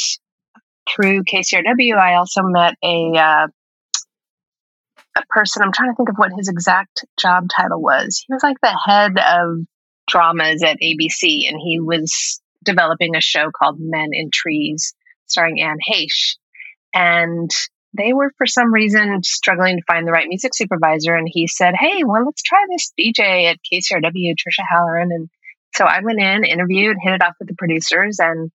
through 0.88 1.24
KCRW, 1.24 1.98
I 1.98 2.14
also 2.14 2.40
met 2.42 2.74
a, 2.82 3.12
uh, 3.14 3.46
a 5.18 5.26
person. 5.28 5.62
I'm 5.62 5.72
trying 5.72 5.90
to 5.90 5.96
think 5.96 6.08
of 6.08 6.16
what 6.16 6.32
his 6.34 6.48
exact 6.48 7.04
job 7.20 7.48
title 7.54 7.82
was. 7.82 8.24
He 8.26 8.32
was 8.32 8.42
like 8.42 8.56
the 8.62 8.74
head 8.86 9.18
of 9.18 9.58
dramas 10.08 10.62
at 10.62 10.78
ABC, 10.82 11.46
and 11.48 11.60
he 11.62 11.80
was 11.80 12.40
developing 12.64 13.14
a 13.14 13.20
show 13.20 13.50
called 13.50 13.76
Men 13.78 14.08
in 14.12 14.30
Trees, 14.32 14.94
starring 15.26 15.60
Anne 15.60 15.76
Heche. 15.86 16.36
And 16.94 17.50
they 17.92 18.14
were, 18.14 18.32
for 18.38 18.46
some 18.46 18.72
reason, 18.72 19.22
struggling 19.22 19.76
to 19.76 19.84
find 19.86 20.08
the 20.08 20.12
right 20.12 20.28
music 20.28 20.54
supervisor. 20.54 21.14
And 21.14 21.28
he 21.30 21.46
said, 21.46 21.74
Hey, 21.78 22.04
well, 22.04 22.24
let's 22.24 22.42
try 22.42 22.64
this 22.70 22.90
DJ 22.98 23.50
at 23.50 23.58
KCRW, 23.70 24.32
Tricia 24.32 24.64
Halloran. 24.70 25.10
And 25.12 25.28
so 25.76 25.84
I 25.84 26.00
went 26.02 26.20
in, 26.20 26.44
interviewed, 26.44 26.96
hit 27.00 27.14
it 27.14 27.22
off 27.22 27.34
with 27.38 27.48
the 27.48 27.54
producers, 27.56 28.18
and 28.20 28.50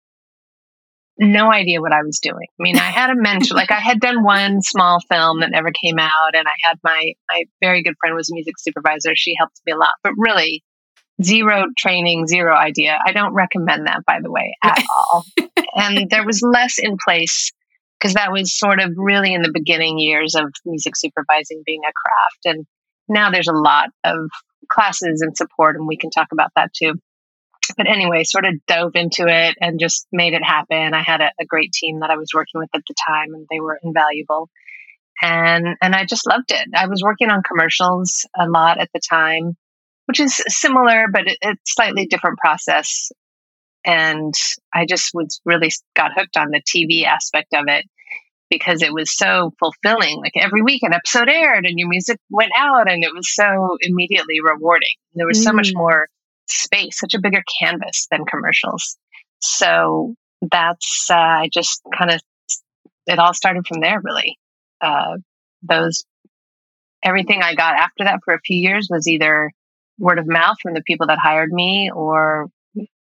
no 1.17 1.51
idea 1.51 1.81
what 1.81 1.91
I 1.91 2.01
was 2.03 2.19
doing. 2.19 2.47
I 2.59 2.63
mean, 2.63 2.77
I 2.77 2.91
had 2.91 3.09
a 3.09 3.15
mentor, 3.15 3.55
like 3.55 3.71
I 3.71 3.79
had 3.79 3.99
done 3.99 4.23
one 4.23 4.61
small 4.61 4.99
film 5.11 5.41
that 5.41 5.51
never 5.51 5.71
came 5.71 5.99
out, 5.99 6.33
and 6.33 6.47
I 6.47 6.53
had 6.63 6.77
my 6.83 7.13
my 7.29 7.43
very 7.61 7.83
good 7.83 7.95
friend 7.99 8.15
was 8.15 8.31
a 8.31 8.33
music 8.33 8.55
supervisor. 8.57 9.11
She 9.15 9.35
helped 9.37 9.59
me 9.65 9.73
a 9.73 9.77
lot, 9.77 9.93
but 10.03 10.13
really 10.17 10.63
zero 11.21 11.65
training, 11.77 12.27
zero 12.27 12.55
idea. 12.55 12.97
I 13.05 13.11
don't 13.11 13.33
recommend 13.33 13.87
that, 13.87 14.05
by 14.05 14.19
the 14.21 14.31
way, 14.31 14.55
at 14.63 14.81
all. 14.95 15.25
and 15.75 16.09
there 16.09 16.25
was 16.25 16.41
less 16.41 16.77
in 16.79 16.97
place 17.03 17.51
because 17.99 18.13
that 18.13 18.31
was 18.31 18.57
sort 18.57 18.79
of 18.79 18.91
really 18.95 19.33
in 19.33 19.41
the 19.41 19.51
beginning 19.53 19.99
years 19.99 20.35
of 20.35 20.45
music 20.65 20.95
supervising 20.95 21.63
being 21.65 21.81
a 21.83 21.91
craft. 21.91 22.57
And 22.57 22.65
now 23.09 23.29
there's 23.29 23.49
a 23.49 23.53
lot 23.53 23.89
of 24.05 24.29
classes 24.71 25.21
and 25.21 25.35
support, 25.35 25.75
and 25.75 25.87
we 25.87 25.97
can 25.97 26.09
talk 26.09 26.27
about 26.31 26.51
that 26.55 26.71
too. 26.73 26.93
But 27.75 27.89
anyway, 27.89 28.23
sort 28.23 28.45
of 28.45 28.53
dove 28.67 28.91
into 28.95 29.25
it 29.27 29.55
and 29.61 29.79
just 29.79 30.07
made 30.11 30.33
it 30.33 30.43
happen. 30.43 30.93
I 30.93 31.01
had 31.01 31.21
a, 31.21 31.31
a 31.39 31.45
great 31.45 31.71
team 31.71 31.99
that 31.99 32.09
I 32.09 32.17
was 32.17 32.29
working 32.33 32.59
with 32.59 32.69
at 32.73 32.81
the 32.87 32.95
time, 33.07 33.33
and 33.33 33.47
they 33.51 33.59
were 33.59 33.79
invaluable. 33.83 34.49
And 35.21 35.75
and 35.81 35.95
I 35.95 36.05
just 36.05 36.27
loved 36.27 36.51
it. 36.51 36.67
I 36.75 36.87
was 36.87 37.01
working 37.03 37.29
on 37.29 37.43
commercials 37.43 38.25
a 38.37 38.47
lot 38.47 38.79
at 38.79 38.89
the 38.93 39.01
time, 39.07 39.57
which 40.05 40.19
is 40.19 40.41
similar, 40.47 41.07
but 41.11 41.27
it, 41.27 41.37
it's 41.41 41.73
slightly 41.73 42.05
different 42.05 42.37
process 42.39 43.11
and 43.85 44.33
I 44.73 44.85
just 44.85 45.11
was 45.13 45.41
really 45.45 45.71
got 45.95 46.11
hooked 46.15 46.37
on 46.37 46.49
the 46.51 46.61
TV 46.61 47.05
aspect 47.05 47.53
of 47.53 47.65
it 47.67 47.85
because 48.49 48.81
it 48.81 48.93
was 48.93 49.15
so 49.15 49.51
fulfilling. 49.59 50.17
Like 50.17 50.33
every 50.35 50.61
week 50.61 50.83
an 50.83 50.93
episode 50.93 51.29
aired 51.29 51.65
and 51.65 51.77
your 51.77 51.87
music 51.87 52.19
went 52.29 52.51
out 52.57 52.89
and 52.89 53.03
it 53.03 53.13
was 53.13 53.33
so 53.33 53.77
immediately 53.81 54.41
rewarding. 54.43 54.89
There 55.13 55.27
was 55.27 55.39
mm. 55.39 55.43
so 55.43 55.53
much 55.53 55.69
mm. 55.69 55.77
more 55.77 56.07
space, 56.51 56.99
such 56.99 57.13
a 57.13 57.19
bigger 57.19 57.43
canvas 57.61 58.07
than 58.11 58.25
commercials. 58.25 58.97
So 59.39 60.15
that's, 60.41 61.09
uh, 61.09 61.15
I 61.15 61.49
just 61.51 61.81
kind 61.97 62.11
of, 62.11 62.21
it 63.07 63.19
all 63.19 63.33
started 63.33 63.65
from 63.67 63.81
there 63.81 64.01
really. 64.03 64.37
Uh, 64.81 65.17
those, 65.61 66.03
everything 67.03 67.41
I 67.41 67.55
got 67.55 67.75
after 67.75 68.03
that 68.05 68.19
for 68.23 68.33
a 68.33 68.41
few 68.45 68.57
years 68.57 68.87
was 68.89 69.07
either 69.07 69.51
word 69.97 70.19
of 70.19 70.27
mouth 70.27 70.57
from 70.61 70.73
the 70.73 70.83
people 70.83 71.07
that 71.07 71.19
hired 71.19 71.51
me 71.51 71.91
or 71.93 72.47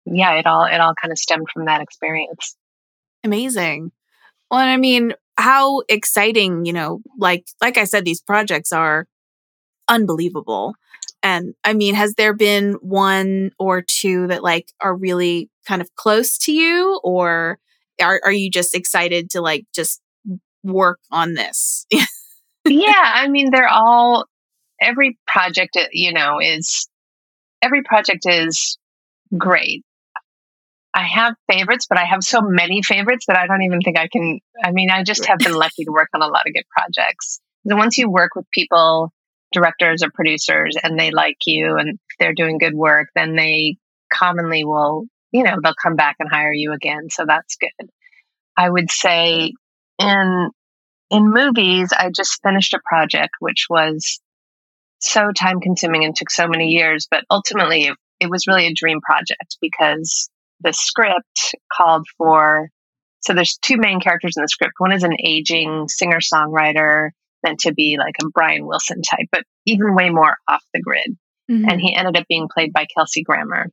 yeah, 0.05 0.33
it 0.33 0.45
all 0.45 0.65
it 0.65 0.79
all 0.79 0.93
kind 1.01 1.11
of 1.11 1.17
stemmed 1.17 1.47
from 1.51 1.65
that 1.65 1.81
experience. 1.81 2.55
Amazing. 3.23 3.91
Well, 4.51 4.59
I 4.59 4.77
mean, 4.77 5.13
how 5.37 5.81
exciting, 5.89 6.65
you 6.65 6.73
know, 6.73 7.01
like 7.17 7.45
like 7.61 7.77
I 7.77 7.85
said, 7.85 8.05
these 8.05 8.21
projects 8.21 8.71
are 8.71 9.07
unbelievable. 9.87 10.75
And 11.25 11.55
I 11.63 11.73
mean, 11.73 11.95
has 11.95 12.13
there 12.13 12.35
been 12.35 12.73
one 12.81 13.49
or 13.57 13.81
two 13.81 14.27
that 14.27 14.43
like 14.43 14.71
are 14.79 14.95
really 14.95 15.49
kind 15.67 15.81
of 15.81 15.95
close 15.95 16.37
to 16.37 16.51
you, 16.51 16.99
or 17.03 17.57
are 17.99 18.21
are 18.23 18.31
you 18.31 18.51
just 18.51 18.75
excited 18.75 19.31
to 19.31 19.41
like 19.41 19.65
just 19.73 20.03
work 20.63 20.99
on 21.09 21.33
this? 21.33 21.87
yeah, 22.67 23.11
I 23.15 23.27
mean, 23.27 23.49
they're 23.51 23.67
all 23.67 24.27
every 24.79 25.17
project, 25.25 25.75
uh, 25.75 25.85
you 25.91 26.13
know, 26.13 26.37
is 26.39 26.87
every 27.59 27.81
project 27.81 28.27
is 28.27 28.77
great. 29.35 29.83
I 30.93 31.07
have 31.07 31.33
favorites, 31.51 31.87
but 31.89 31.97
I 31.97 32.05
have 32.05 32.23
so 32.23 32.41
many 32.43 32.83
favorites 32.83 33.25
that 33.27 33.35
I 33.35 33.47
don't 33.47 33.63
even 33.63 33.79
think 33.81 33.97
I 33.97 34.09
can. 34.09 34.41
I 34.63 34.71
mean, 34.73 34.91
I 34.91 35.01
just 35.01 35.25
have 35.25 35.39
been 35.39 35.55
lucky 35.55 35.85
to 35.85 35.91
work 35.91 36.09
on 36.13 36.21
a 36.21 36.27
lot 36.27 36.43
of 36.45 36.53
good 36.53 36.65
projects. 36.69 37.41
And 37.65 37.79
once 37.79 37.97
you 37.97 38.11
work 38.11 38.35
with 38.35 38.45
people, 38.53 39.11
directors 39.55 40.03
or 40.03 40.11
producers, 40.11 40.75
and 40.83 40.99
they 40.99 41.09
like 41.11 41.37
you 41.45 41.77
and 41.77 41.97
they're 42.19 42.33
doing 42.33 42.59
good 42.59 42.75
work, 42.75 43.07
then 43.15 43.35
they 43.35 43.77
commonly 44.13 44.63
will, 44.63 45.05
you 45.31 45.43
know, 45.43 45.57
they'll 45.63 45.73
come 45.81 45.95
back 45.95 46.17
and 46.19 46.29
hire 46.29 46.53
you 46.53 46.73
again. 46.73 47.09
So 47.09 47.25
that's 47.25 47.55
good. 47.55 47.89
I 48.57 48.69
would 48.69 48.91
say 48.91 49.53
in 49.99 50.49
in 51.09 51.31
movies, 51.31 51.89
I 51.97 52.09
just 52.15 52.41
finished 52.43 52.73
a 52.73 52.81
project 52.85 53.35
which 53.39 53.67
was 53.69 54.19
so 54.99 55.31
time 55.31 55.59
consuming 55.59 56.03
and 56.03 56.15
took 56.15 56.29
so 56.29 56.47
many 56.47 56.69
years, 56.69 57.07
but 57.09 57.23
ultimately 57.29 57.83
it, 57.83 57.97
it 58.19 58.29
was 58.29 58.47
really 58.47 58.67
a 58.67 58.73
dream 58.73 59.01
project 59.01 59.57
because 59.61 60.29
the 60.61 60.73
script 60.73 61.55
called 61.71 62.07
for 62.17 62.69
so 63.21 63.33
there's 63.33 63.57
two 63.61 63.77
main 63.77 63.99
characters 63.99 64.35
in 64.37 64.43
the 64.43 64.47
script. 64.47 64.73
One 64.77 64.91
is 64.91 65.03
an 65.03 65.17
aging 65.19 65.87
singer 65.87 66.19
songwriter 66.19 67.09
meant 67.45 67.59
to 67.61 67.73
be 67.73 67.97
like 67.97 68.15
a 68.21 68.29
Brian 68.33 68.65
Wilson 68.65 69.01
type, 69.01 69.27
but 69.31 69.43
even 69.65 69.95
way 69.95 70.09
more 70.09 70.35
off 70.47 70.63
the 70.73 70.81
grid. 70.81 71.17
Mm-hmm. 71.49 71.69
And 71.69 71.79
he 71.79 71.95
ended 71.95 72.17
up 72.17 72.27
being 72.27 72.47
played 72.53 72.73
by 72.73 72.87
Kelsey 72.93 73.23
Grammer. 73.23 73.67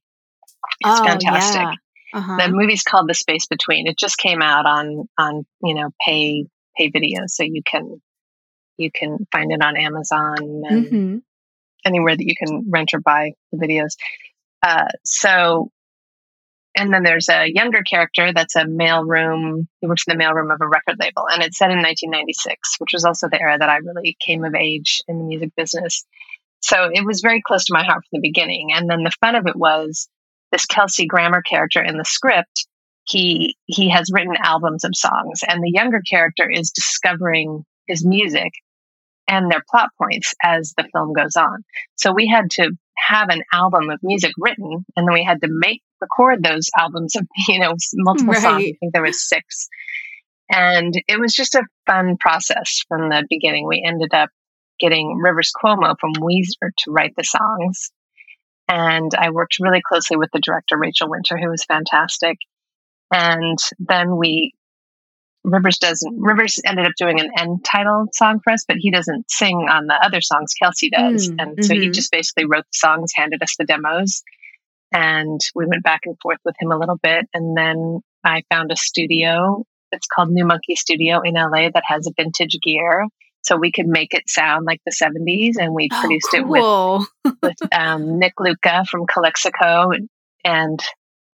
It's 0.81 1.01
oh, 1.01 1.05
fantastic. 1.05 1.63
Yeah. 1.63 1.75
Uh-huh. 2.15 2.37
The 2.37 2.53
movie's 2.53 2.83
called 2.83 3.09
The 3.09 3.15
Space 3.15 3.47
Between. 3.47 3.87
It 3.87 3.99
just 3.99 4.19
came 4.19 4.43
out 4.43 4.67
on 4.67 5.09
on 5.19 5.47
you 5.63 5.75
know 5.75 5.91
pay 6.07 6.45
pay 6.77 6.91
video, 6.91 7.23
so 7.27 7.43
you 7.43 7.63
can 7.67 8.01
you 8.77 8.91
can 8.95 9.27
find 9.33 9.51
it 9.51 9.63
on 9.63 9.77
Amazon 9.79 10.37
and 10.39 10.87
mm-hmm. 10.87 11.17
anywhere 11.87 12.15
that 12.15 12.25
you 12.25 12.35
can 12.37 12.67
rent 12.71 12.91
or 12.93 13.01
buy 13.01 13.33
the 13.51 13.59
videos. 13.59 13.97
Uh, 14.63 14.89
so 15.05 15.71
and 16.77 16.93
then 16.93 17.03
there's 17.03 17.29
a 17.29 17.53
younger 17.53 17.83
character 17.83 18.33
that's 18.33 18.57
a 18.57 18.65
mailroom. 18.65 19.67
He 19.81 19.87
works 19.87 20.05
in 20.07 20.17
the 20.17 20.23
mailroom 20.23 20.53
of 20.53 20.61
a 20.61 20.69
record 20.69 20.97
label, 20.99 21.27
and 21.31 21.43
it's 21.43 21.59
set 21.59 21.71
in 21.71 21.79
1996, 21.79 22.77
which 22.79 22.93
was 22.95 23.05
also 23.05 23.29
the 23.29 23.41
era 23.41 23.59
that 23.59 23.69
I 23.69 23.77
really 23.77 24.17
came 24.21 24.45
of 24.45 24.55
age 24.55 25.03
in 25.07 25.19
the 25.19 25.25
music 25.25 25.51
business. 25.57 26.05
So 26.63 26.91
it 26.93 27.05
was 27.05 27.21
very 27.21 27.43
close 27.43 27.65
to 27.67 27.75
my 27.75 27.85
heart 27.85 28.05
from 28.09 28.21
the 28.21 28.29
beginning. 28.29 28.73
And 28.73 28.89
then 28.89 29.03
the 29.03 29.13
fun 29.21 29.35
of 29.35 29.47
it 29.47 29.57
was 29.57 30.09
this 30.51 30.65
Kelsey 30.65 31.07
Grammer 31.07 31.43
character 31.43 31.83
in 31.83 31.99
the 31.99 32.05
script. 32.05 32.67
He 33.05 33.57
he 33.67 33.89
has 33.91 34.11
written 34.13 34.37
albums 34.43 34.85
of 34.85 34.93
songs, 34.95 35.41
and 35.47 35.63
the 35.63 35.73
younger 35.73 36.01
character 36.09 36.49
is 36.49 36.71
discovering 36.71 37.65
his 37.87 38.05
music 38.05 38.53
and 39.29 39.51
their 39.51 39.63
plot 39.71 39.89
points 39.99 40.35
as 40.43 40.73
the 40.77 40.89
film 40.93 41.13
goes 41.13 41.37
on. 41.37 41.65
So 41.97 42.13
we 42.13 42.29
had 42.29 42.51
to 42.53 42.71
have 43.09 43.29
an 43.29 43.43
album 43.53 43.91
of 43.91 43.99
music 44.03 44.33
written, 44.39 44.85
and 44.97 45.07
then 45.07 45.13
we 45.13 45.25
had 45.25 45.41
to 45.43 45.49
make 45.51 45.83
record 46.01 46.43
those 46.43 46.69
albums 46.79 47.17
of 47.17 47.27
you 47.49 47.59
know 47.59 47.75
multiple 47.95 48.33
right. 48.33 48.43
songs. 48.43 48.63
I 48.63 48.73
think 48.79 48.93
there 48.93 49.03
was 49.03 49.27
six, 49.27 49.69
and 50.51 50.95
it 51.09 51.19
was 51.19 51.35
just 51.35 51.55
a 51.55 51.65
fun 51.87 52.17
process 52.19 52.85
from 52.89 53.09
the 53.09 53.25
beginning. 53.29 53.67
We 53.67 53.83
ended 53.85 54.15
up 54.15 54.31
getting 54.81 55.19
Rivers 55.23 55.53
Cuomo 55.53 55.95
from 56.01 56.13
Weezer 56.15 56.71
to 56.79 56.91
write 56.91 57.15
the 57.17 57.25
songs, 57.25 57.91
and 58.69 59.13
I 59.17 59.31
worked 59.31 59.57
really 59.61 59.83
closely 59.87 60.17
with 60.17 60.31
the 60.33 60.41
director 60.41 60.79
Rachel 60.79 61.11
Winter, 61.11 61.37
who 61.39 61.51
was 61.51 61.65
fantastic. 61.65 62.39
And 63.15 63.59
then 63.79 64.17
we 64.17 64.55
Rivers 65.45 65.79
doesn't. 65.79 66.21
Rivers 66.21 66.61
ended 66.65 66.87
up 66.87 66.93
doing 66.97 67.21
an 67.21 67.31
end 67.37 67.65
title 67.65 68.07
song 68.13 68.41
for 68.45 68.53
us, 68.53 68.65
but 68.67 68.77
he 68.79 68.91
doesn't 68.91 69.31
sing 69.31 69.67
on 69.69 69.87
the 69.87 69.95
other 69.95 70.21
songs. 70.21 70.55
Kelsey 70.55 70.91
does, 70.91 71.29
mm, 71.29 71.37
and 71.39 71.53
mm-hmm. 71.53 71.63
so 71.63 71.75
he 71.75 71.81
mm-hmm. 71.81 71.93
just 71.93 72.13
basically 72.13 72.45
wrote 72.45 72.65
the 72.65 72.79
songs, 72.79 73.13
handed 73.15 73.43
us 73.43 73.57
the 73.59 73.65
demos, 73.65 74.23
and 74.93 75.41
we 75.55 75.67
went 75.67 75.83
back 75.83 76.03
and 76.05 76.17
forth 76.23 76.39
with 76.45 76.55
him 76.61 76.71
a 76.71 76.79
little 76.79 76.99
bit. 77.03 77.27
And 77.35 77.57
then 77.57 78.01
I 78.25 78.43
found 78.51 78.71
a 78.71 78.77
studio. 78.77 79.65
It's 79.91 80.07
called 80.07 80.31
New 80.31 80.47
Monkey 80.47 80.77
Studio 80.77 81.21
in 81.23 81.35
LA 81.35 81.71
that 81.75 81.83
has 81.87 82.07
a 82.07 82.13
vintage 82.17 82.57
gear, 82.63 83.07
so 83.43 83.57
we 83.57 83.73
could 83.73 83.89
make 83.89 84.15
it 84.15 84.29
sound 84.29 84.65
like 84.65 84.81
the 84.87 84.93
'70s. 84.93 85.55
And 85.59 85.75
we 85.75 85.89
oh, 85.93 86.01
produced 86.01 86.29
cool. 86.33 87.07
it 87.25 87.25
with 87.25 87.37
with 87.43 87.73
um, 87.77 88.21
Nick 88.21 88.35
Luca 88.39 88.85
from 88.89 89.07
Calexico, 89.07 89.91
and 90.45 90.81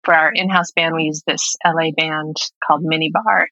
for 0.04 0.14
our 0.14 0.30
in-house 0.32 0.70
band, 0.70 0.94
we 0.94 1.02
used 1.02 1.24
this 1.26 1.56
LA 1.66 1.90
band 1.96 2.36
called 2.64 2.84
Minibar 2.84 3.46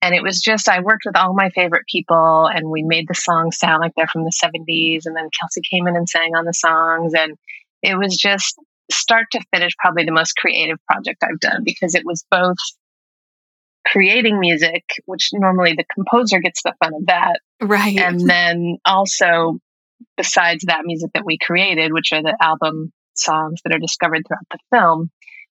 and 0.00 0.14
it 0.14 0.22
was 0.22 0.40
just, 0.40 0.68
I 0.68 0.80
worked 0.80 1.02
with 1.06 1.16
all 1.16 1.34
my 1.34 1.50
favorite 1.50 1.84
people 1.90 2.46
and 2.46 2.70
we 2.70 2.82
made 2.82 3.06
the 3.08 3.14
songs 3.14 3.58
sound 3.58 3.80
like 3.80 3.92
they're 3.96 4.06
from 4.06 4.24
the 4.24 4.32
70s. 4.32 5.02
And 5.04 5.16
then 5.16 5.28
Kelsey 5.38 5.60
came 5.68 5.88
in 5.88 5.96
and 5.96 6.08
sang 6.08 6.36
on 6.36 6.44
the 6.44 6.52
songs. 6.52 7.14
And 7.14 7.36
it 7.82 7.98
was 7.98 8.16
just 8.16 8.54
start 8.90 9.26
to 9.32 9.40
finish, 9.52 9.72
probably 9.78 10.04
the 10.04 10.12
most 10.12 10.34
creative 10.36 10.78
project 10.90 11.22
I've 11.22 11.40
done 11.40 11.62
because 11.64 11.94
it 11.94 12.04
was 12.04 12.24
both 12.30 12.56
creating 13.86 14.38
music, 14.38 14.84
which 15.06 15.30
normally 15.32 15.74
the 15.74 15.84
composer 15.94 16.38
gets 16.40 16.62
the 16.62 16.74
fun 16.82 16.94
of 16.94 17.06
that. 17.06 17.40
Right. 17.60 17.98
And 17.98 18.20
then 18.28 18.78
also, 18.84 19.58
besides 20.16 20.64
that 20.66 20.82
music 20.84 21.10
that 21.14 21.24
we 21.24 21.38
created, 21.38 21.92
which 21.92 22.12
are 22.12 22.22
the 22.22 22.36
album 22.40 22.92
songs 23.14 23.60
that 23.64 23.74
are 23.74 23.80
discovered 23.80 24.22
throughout 24.26 24.46
the 24.50 24.58
film, 24.72 25.10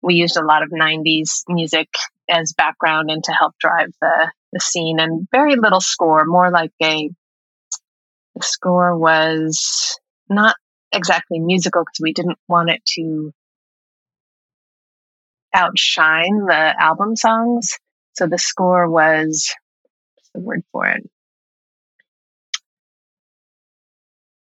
we 0.02 0.14
used 0.14 0.36
a 0.36 0.44
lot 0.44 0.62
of 0.62 0.70
90s 0.70 1.42
music 1.48 1.88
as 2.30 2.52
background 2.52 3.10
and 3.10 3.22
to 3.24 3.32
help 3.32 3.54
drive 3.58 3.90
the, 4.00 4.32
the 4.52 4.60
scene 4.60 5.00
and 5.00 5.26
very 5.32 5.56
little 5.56 5.80
score, 5.80 6.24
more 6.24 6.50
like 6.50 6.72
a, 6.82 7.10
the 8.34 8.42
score 8.42 8.96
was 8.96 9.98
not 10.28 10.54
exactly 10.92 11.38
musical 11.38 11.82
because 11.82 12.00
we 12.00 12.12
didn't 12.12 12.38
want 12.48 12.70
it 12.70 12.82
to 12.86 13.32
outshine 15.54 16.46
the 16.46 16.74
album 16.80 17.16
songs. 17.16 17.78
So 18.14 18.26
the 18.26 18.38
score 18.38 18.88
was 18.88 19.54
what's 20.14 20.30
the 20.34 20.40
word 20.40 20.62
for 20.72 20.86
it? 20.86 21.08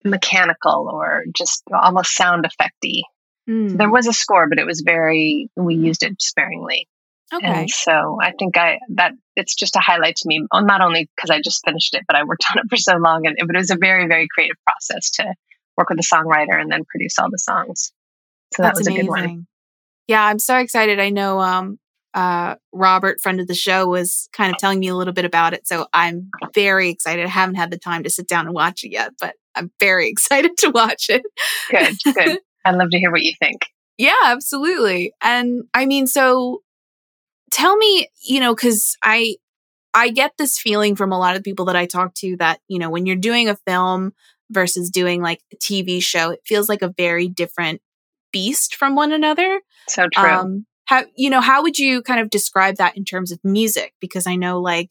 Mechanical 0.05 0.89
or 0.91 1.25
just 1.35 1.63
almost 1.73 2.15
sound 2.15 2.47
effecty. 2.47 3.03
Mm. 3.51 3.77
There 3.77 3.91
was 3.91 4.07
a 4.07 4.13
score, 4.13 4.49
but 4.49 4.59
it 4.59 4.67
was 4.67 4.81
very, 4.81 5.51
we 5.57 5.75
used 5.75 6.03
it 6.03 6.21
sparingly. 6.23 6.89
Okay. 7.33 7.47
And 7.47 7.71
so 7.71 8.19
I 8.21 8.33
think 8.39 8.57
I, 8.57 8.79
that 8.95 9.13
it's 9.37 9.55
just 9.55 9.77
a 9.77 9.81
highlight 9.81 10.17
to 10.17 10.29
me, 10.29 10.45
not 10.53 10.81
only 10.81 11.09
because 11.17 11.31
I 11.31 11.41
just 11.41 11.65
finished 11.65 11.95
it, 11.95 12.05
but 12.07 12.17
I 12.17 12.25
worked 12.25 12.45
on 12.53 12.63
it 12.63 12.69
for 12.69 12.77
so 12.77 12.97
long. 12.97 13.27
And 13.27 13.37
it 13.39 13.47
was 13.53 13.71
a 13.71 13.77
very, 13.77 14.07
very 14.07 14.29
creative 14.33 14.57
process 14.67 15.11
to 15.13 15.35
work 15.77 15.89
with 15.89 15.99
the 15.99 16.05
songwriter 16.05 16.61
and 16.61 16.71
then 16.71 16.85
produce 16.85 17.19
all 17.19 17.31
the 17.31 17.39
songs. 17.39 17.93
So 18.55 18.63
that 18.63 18.75
was 18.75 18.87
amazing. 18.87 19.01
a 19.01 19.05
good 19.05 19.11
one. 19.11 19.47
Yeah, 20.07 20.25
I'm 20.25 20.41
so 20.41 20.57
excited. 20.57 20.99
I 20.99 21.11
know 21.11 21.41
um, 21.41 21.79
uh, 22.15 22.57
Robert, 22.73 23.21
friend 23.21 23.41
of 23.41 23.47
the 23.47 23.55
show, 23.55 23.87
was 23.87 24.29
kind 24.33 24.53
of 24.53 24.59
telling 24.59 24.81
me 24.81 24.89
a 24.89 24.97
little 24.97 25.15
bit 25.15 25.25
about 25.25 25.55
it. 25.55 25.69
So 25.69 25.87
I'm 25.93 26.31
very 26.53 26.89
excited. 26.91 27.25
I 27.25 27.29
haven't 27.29 27.55
had 27.55 27.71
the 27.71 27.79
time 27.79 28.03
to 28.03 28.11
sit 28.11 28.27
down 28.27 28.47
and 28.47 28.55
watch 28.55 28.83
it 28.83 28.91
yet, 28.91 29.13
but 29.21 29.35
I'm 29.55 29.71
very 29.79 30.09
excited 30.11 30.57
to 30.59 30.71
watch 30.71 31.07
it. 31.09 31.23
Good, 31.71 32.15
good. 32.15 32.39
I'd 32.65 32.77
love 32.77 32.91
to 32.91 32.99
hear 32.99 33.11
what 33.11 33.23
you 33.23 33.33
think. 33.39 33.67
Yeah, 33.99 34.13
absolutely. 34.25 35.13
And 35.23 35.65
I 35.75 35.87
mean, 35.87 36.07
so 36.07 36.63
tell 37.51 37.77
me, 37.77 38.09
you 38.23 38.41
know, 38.41 38.55
because 38.55 38.97
I 39.03 39.37
I 39.93 40.11
get 40.11 40.33
this 40.39 40.59
feeling 40.59 40.97
from 40.97 41.13
a 41.13 41.19
lot 41.19 41.37
of 41.37 41.43
people 41.43 41.65
that 41.67 41.77
I 41.77 41.87
talk 41.87 42.15
to 42.17 42.37
that, 42.39 42.61
you 42.69 42.79
know, 42.79 42.91
when 42.91 43.07
you're 43.07 43.17
doing 43.17 43.49
a 43.49 43.57
film 43.57 44.13
versus 44.51 44.91
doing 44.91 45.21
like 45.21 45.41
a 45.53 45.57
TV 45.57 46.03
show, 46.03 46.31
it 46.31 46.41
feels 46.47 46.69
like 46.69 46.83
a 46.83 46.95
very 46.97 47.29
different 47.29 47.83
beast 48.33 48.77
from 48.77 48.95
one 48.95 49.13
another. 49.13 49.61
So 49.89 50.09
true. 50.13 50.25
Um, 50.25 50.67
how 50.87 51.05
you 51.17 51.31
know, 51.31 51.41
how 51.41 51.63
would 51.63 51.79
you 51.79 52.03
kind 52.03 52.21
of 52.21 52.31
describe 52.31 52.77
that 52.77 52.97
in 52.97 53.05
terms 53.05 53.33
of 53.33 53.39
music? 53.45 53.95
Because 54.01 54.27
I 54.27 54.37
know 54.37 54.61
like 54.61 54.91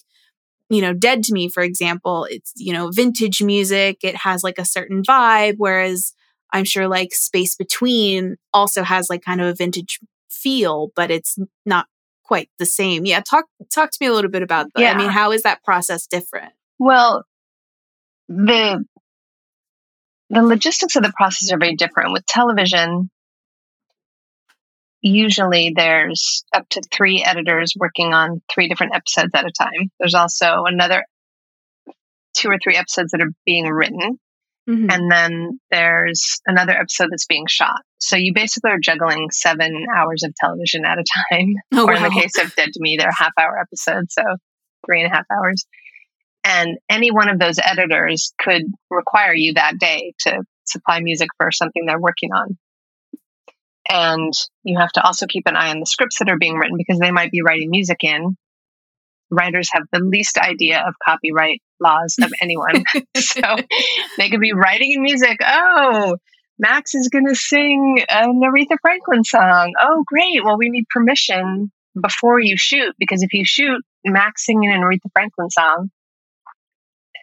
you 0.70 0.82
know, 0.82 0.94
Dead 0.94 1.24
to 1.24 1.34
Me, 1.34 1.50
for 1.50 1.64
example, 1.64 2.26
it's, 2.30 2.54
you 2.56 2.72
know, 2.72 2.92
vintage 2.92 3.42
music. 3.42 4.04
It 4.04 4.16
has 4.18 4.44
like 4.44 4.60
a 4.60 4.66
certain 4.66 5.02
vibe, 5.02 5.56
whereas 5.58 6.14
I'm 6.52 6.66
sure 6.66 6.88
like 6.88 7.14
Space 7.14 7.56
Between 7.56 8.38
also 8.54 8.84
has 8.84 9.10
like 9.10 9.24
kind 9.24 9.42
of 9.42 9.48
a 9.48 9.54
vintage 9.54 10.00
feel, 10.30 10.92
but 10.96 11.12
it's 11.12 11.38
not 11.66 11.88
quite 12.24 12.50
the 12.60 12.66
same. 12.66 13.06
Yeah, 13.06 13.22
talk 13.22 13.46
talk 13.74 13.92
to 13.92 13.98
me 14.02 14.08
a 14.08 14.14
little 14.14 14.32
bit 14.32 14.44
about 14.44 14.68
that. 14.74 14.82
Yeah. 14.82 14.94
I 14.94 14.98
mean, 14.98 15.10
how 15.10 15.32
is 15.32 15.44
that 15.44 15.64
process 15.64 16.08
different? 16.08 16.54
Well, 16.78 17.24
the 18.28 18.86
the 20.30 20.44
logistics 20.44 20.96
of 20.96 21.04
the 21.04 21.14
process 21.16 21.52
are 21.52 21.58
very 21.58 21.76
different. 21.76 22.14
With 22.14 22.26
television, 22.26 23.10
usually 25.02 25.74
there's 25.76 26.44
up 26.54 26.68
to 26.70 26.82
three 26.92 27.24
editors 27.24 27.74
working 27.78 28.14
on 28.14 28.42
three 28.54 28.68
different 28.68 28.96
episodes 28.96 29.32
at 29.34 29.46
a 29.46 29.52
time. 29.52 29.92
There's 30.00 30.14
also 30.14 30.66
another 30.66 31.04
two 32.36 32.50
or 32.50 32.58
three 32.64 32.76
episodes 32.76 33.12
that 33.12 33.22
are 33.22 33.34
being 33.46 33.68
written. 33.68 34.20
Mm-hmm. 34.68 34.92
And 34.92 35.12
then 35.12 35.60
there's 35.72 36.40
another 36.46 36.74
episode 36.74 37.10
that's 37.12 37.26
being 37.26 37.46
shot. 37.48 37.82
So 38.00 38.16
you 38.16 38.34
basically 38.34 38.72
are 38.72 38.80
juggling 38.80 39.30
seven 39.32 39.86
hours 39.96 40.24
of 40.24 40.34
television 40.36 40.86
at 40.86 40.98
a 41.00 41.04
time. 41.32 41.56
Oh, 41.74 41.86
or 41.88 41.94
in 41.94 42.02
wow. 42.02 42.10
the 42.10 42.16
case 42.16 42.38
of 42.44 42.54
Dead 42.56 42.70
to 42.74 42.80
Me, 42.80 42.98
they're 43.00 43.12
half 43.12 43.34
hour 43.40 43.60
episodes, 43.60 44.14
so 44.14 44.24
three 44.86 45.02
and 45.02 45.12
a 45.12 45.16
half 45.16 45.26
hours. 45.32 45.66
And 46.44 46.78
any 46.90 47.12
one 47.12 47.30
of 47.30 47.40
those 47.40 47.60
editors 47.64 48.34
could 48.40 48.64
require 48.90 49.34
you 49.34 49.54
that 49.54 49.78
day 49.80 50.14
to 50.22 50.44
supply 50.66 51.00
music 51.02 51.30
for 51.38 51.52
something 51.52 51.86
they're 51.86 52.00
working 52.00 52.32
on. 52.34 52.58
And 53.90 54.34
you 54.64 54.78
have 54.80 54.92
to 54.94 55.04
also 55.04 55.26
keep 55.26 55.48
an 55.48 55.56
eye 55.56 55.72
on 55.72 55.80
the 55.80 55.86
scripts 55.86 56.20
that 56.20 56.30
are 56.30 56.38
being 56.38 56.58
written 56.58 56.78
because 56.78 57.00
they 57.00 57.12
might 57.12 57.32
be 57.32 57.42
writing 57.42 57.70
music 57.72 58.04
in. 58.04 58.38
Writers 59.32 59.70
have 59.74 59.84
the 59.92 60.00
least 60.00 60.38
idea 60.38 60.84
of 60.86 60.96
copyright 61.06 61.62
laws 61.80 62.16
of 62.22 62.32
anyone. 62.42 62.84
so 63.18 63.42
they 64.18 64.30
could 64.30 64.40
be 64.40 64.54
writing 64.54 64.92
in 64.94 65.02
music. 65.02 65.38
Oh, 65.46 66.18
Max 66.58 66.94
is 66.96 67.10
going 67.10 67.28
to 67.28 67.36
sing 67.36 68.04
an 68.10 68.42
Aretha 68.42 68.78
Franklin 68.82 69.24
song. 69.24 69.74
Oh, 69.82 70.04
great. 70.06 70.44
Well, 70.44 70.58
we 70.58 70.70
need 70.70 70.86
permission 70.90 71.72
before 72.00 72.40
you 72.40 72.56
shoot 72.58 72.94
because 73.00 73.24
if 73.24 73.34
you 73.34 73.46
shoot 73.46 73.82
Max 74.06 74.46
singing 74.46 74.72
an 74.72 74.82
Aretha 74.82 75.10
Franklin 75.14 75.50
song 75.50 75.90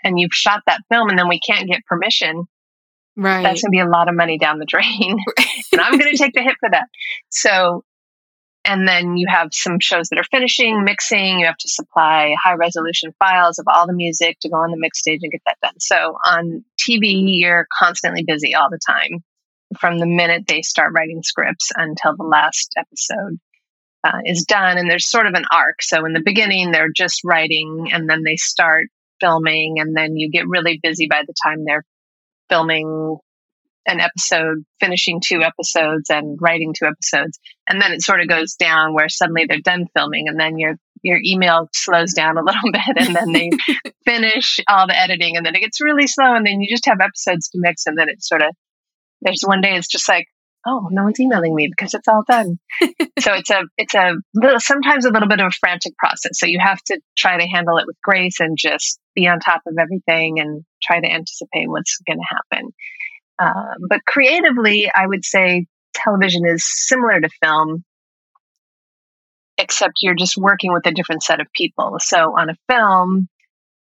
and 0.04 0.18
you've 0.18 0.32
shot 0.32 0.62
that 0.66 0.80
film 0.90 1.10
and 1.10 1.18
then 1.18 1.28
we 1.28 1.40
can't 1.40 1.68
get 1.68 1.84
permission, 1.86 2.46
Right. 3.16 3.42
That's 3.42 3.62
going 3.62 3.70
to 3.70 3.76
be 3.76 3.80
a 3.80 3.88
lot 3.88 4.08
of 4.08 4.14
money 4.14 4.38
down 4.38 4.58
the 4.58 4.66
drain. 4.66 5.16
and 5.72 5.80
I'm 5.80 5.98
going 5.98 6.12
to 6.12 6.18
take 6.18 6.34
the 6.34 6.42
hit 6.42 6.56
for 6.60 6.68
that. 6.70 6.88
So, 7.30 7.82
and 8.66 8.86
then 8.86 9.16
you 9.16 9.26
have 9.28 9.48
some 9.52 9.78
shows 9.80 10.08
that 10.08 10.18
are 10.18 10.24
finishing, 10.24 10.84
mixing. 10.84 11.38
You 11.38 11.46
have 11.46 11.56
to 11.58 11.68
supply 11.68 12.34
high 12.42 12.54
resolution 12.54 13.14
files 13.18 13.58
of 13.58 13.66
all 13.72 13.86
the 13.86 13.92
music 13.92 14.38
to 14.40 14.48
go 14.48 14.56
on 14.56 14.70
the 14.70 14.76
mix 14.76 14.98
stage 14.98 15.20
and 15.22 15.30
get 15.30 15.42
that 15.46 15.58
done. 15.62 15.78
So 15.78 16.16
on 16.24 16.64
TV, 16.78 17.38
you're 17.38 17.66
constantly 17.78 18.24
busy 18.26 18.54
all 18.54 18.68
the 18.68 18.80
time 18.84 19.22
from 19.78 19.98
the 19.98 20.06
minute 20.06 20.44
they 20.46 20.62
start 20.62 20.92
writing 20.94 21.22
scripts 21.22 21.70
until 21.76 22.16
the 22.16 22.24
last 22.24 22.74
episode 22.76 23.38
uh, 24.04 24.18
is 24.24 24.44
done. 24.44 24.78
And 24.78 24.90
there's 24.90 25.08
sort 25.08 25.26
of 25.26 25.34
an 25.34 25.44
arc. 25.52 25.82
So 25.82 26.04
in 26.04 26.12
the 26.12 26.22
beginning, 26.24 26.72
they're 26.72 26.92
just 26.94 27.22
writing 27.24 27.90
and 27.92 28.08
then 28.08 28.22
they 28.24 28.36
start 28.36 28.88
filming 29.20 29.76
and 29.78 29.96
then 29.96 30.16
you 30.16 30.30
get 30.30 30.48
really 30.48 30.78
busy 30.82 31.06
by 31.08 31.22
the 31.26 31.34
time 31.44 31.64
they're 31.64 31.84
filming 32.48 33.18
an 33.86 34.00
episode, 34.00 34.64
finishing 34.80 35.20
two 35.20 35.42
episodes 35.42 36.10
and 36.10 36.38
writing 36.40 36.74
two 36.74 36.86
episodes. 36.86 37.38
And 37.68 37.80
then 37.80 37.92
it 37.92 38.02
sort 38.02 38.20
of 38.20 38.28
goes 38.28 38.54
down 38.54 38.94
where 38.94 39.08
suddenly 39.08 39.46
they're 39.46 39.60
done 39.60 39.86
filming 39.96 40.28
and 40.28 40.38
then 40.38 40.58
your 40.58 40.76
your 41.02 41.20
email 41.22 41.68
slows 41.72 42.12
down 42.12 42.36
a 42.36 42.42
little 42.44 42.72
bit 42.72 43.06
and 43.06 43.14
then 43.14 43.32
they 43.32 43.50
finish 44.04 44.58
all 44.68 44.86
the 44.86 44.98
editing 44.98 45.36
and 45.36 45.46
then 45.46 45.54
it 45.54 45.60
gets 45.60 45.80
really 45.80 46.06
slow 46.06 46.34
and 46.34 46.46
then 46.46 46.60
you 46.60 46.68
just 46.68 46.86
have 46.86 47.00
episodes 47.00 47.48
to 47.50 47.58
mix 47.60 47.86
and 47.86 47.96
then 47.96 48.08
it's 48.08 48.28
sort 48.28 48.42
of 48.42 48.48
there's 49.22 49.42
one 49.46 49.60
day 49.60 49.76
it's 49.76 49.88
just 49.88 50.08
like 50.08 50.26
oh 50.66 50.88
no 50.90 51.04
one's 51.04 51.20
emailing 51.20 51.54
me 51.54 51.68
because 51.70 51.94
it's 51.94 52.08
all 52.08 52.24
done. 52.28 52.58
So 53.18 53.32
it's 53.32 53.50
a 53.50 53.62
it's 53.78 53.94
a 53.94 54.12
little 54.34 54.60
sometimes 54.60 55.06
a 55.06 55.10
little 55.10 55.28
bit 55.28 55.40
of 55.40 55.46
a 55.46 55.58
frantic 55.58 55.96
process. 55.96 56.32
So 56.34 56.46
you 56.46 56.58
have 56.60 56.80
to 56.82 57.00
try 57.16 57.38
to 57.38 57.46
handle 57.46 57.78
it 57.78 57.86
with 57.86 57.96
grace 58.04 58.40
and 58.40 58.58
just 58.58 59.00
be 59.14 59.26
on 59.26 59.40
top 59.40 59.62
of 59.66 59.74
everything 59.80 60.38
and 60.38 60.64
try 60.82 61.00
to 61.00 61.06
anticipate 61.10 61.66
what's 61.66 61.98
going 62.06 62.18
to 62.18 62.36
happen 62.36 62.72
uh, 63.38 63.74
but 63.88 64.04
creatively 64.06 64.90
i 64.94 65.06
would 65.06 65.24
say 65.24 65.66
television 65.94 66.42
is 66.46 66.64
similar 66.66 67.20
to 67.20 67.28
film 67.42 67.84
except 69.58 69.94
you're 70.02 70.14
just 70.14 70.36
working 70.36 70.72
with 70.72 70.86
a 70.86 70.92
different 70.92 71.22
set 71.22 71.40
of 71.40 71.46
people 71.54 71.96
so 72.00 72.38
on 72.38 72.50
a 72.50 72.56
film 72.68 73.28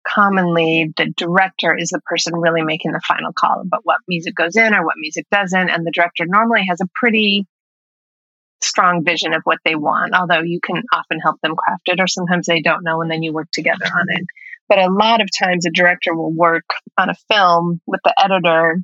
commonly 0.07 0.93
the 0.97 1.13
director 1.17 1.77
is 1.77 1.89
the 1.89 2.01
person 2.01 2.35
really 2.35 2.63
making 2.63 2.93
the 2.93 3.01
final 3.07 3.33
call 3.33 3.61
about 3.61 3.81
what 3.85 4.01
music 4.07 4.35
goes 4.35 4.57
in 4.57 4.75
or 4.75 4.85
what 4.85 4.97
music 4.99 5.27
doesn't. 5.31 5.71
And 5.71 5.87
the 5.87 5.93
director 5.93 6.25
normally 6.27 6.67
has 6.69 6.81
a 6.81 6.89
pretty 6.95 7.47
strong 8.63 9.05
vision 9.05 9.35
of 9.35 9.43
what 9.45 9.59
they 9.65 9.75
want, 9.75 10.15
although 10.15 10.43
you 10.43 10.61
can 10.61 10.83
often 10.93 11.21
help 11.21 11.41
them 11.43 11.57
craft 11.57 11.89
it, 11.89 12.01
or 12.01 12.07
sometimes 12.07 12.47
they 12.47 12.61
don't 12.61 12.85
know, 12.85 13.01
and 13.03 13.11
then 13.11 13.23
you 13.23 13.33
work 13.33 13.49
together 13.53 13.85
on 13.85 14.07
it. 14.09 14.25
But 14.69 14.79
a 14.79 14.91
lot 14.91 15.21
of 15.21 15.29
times, 15.37 15.67
a 15.67 15.71
director 15.71 16.15
will 16.15 16.33
work 16.33 16.65
on 16.97 17.11
a 17.11 17.15
film 17.31 17.81
with 17.87 18.01
the 18.05 18.15
editor 18.19 18.79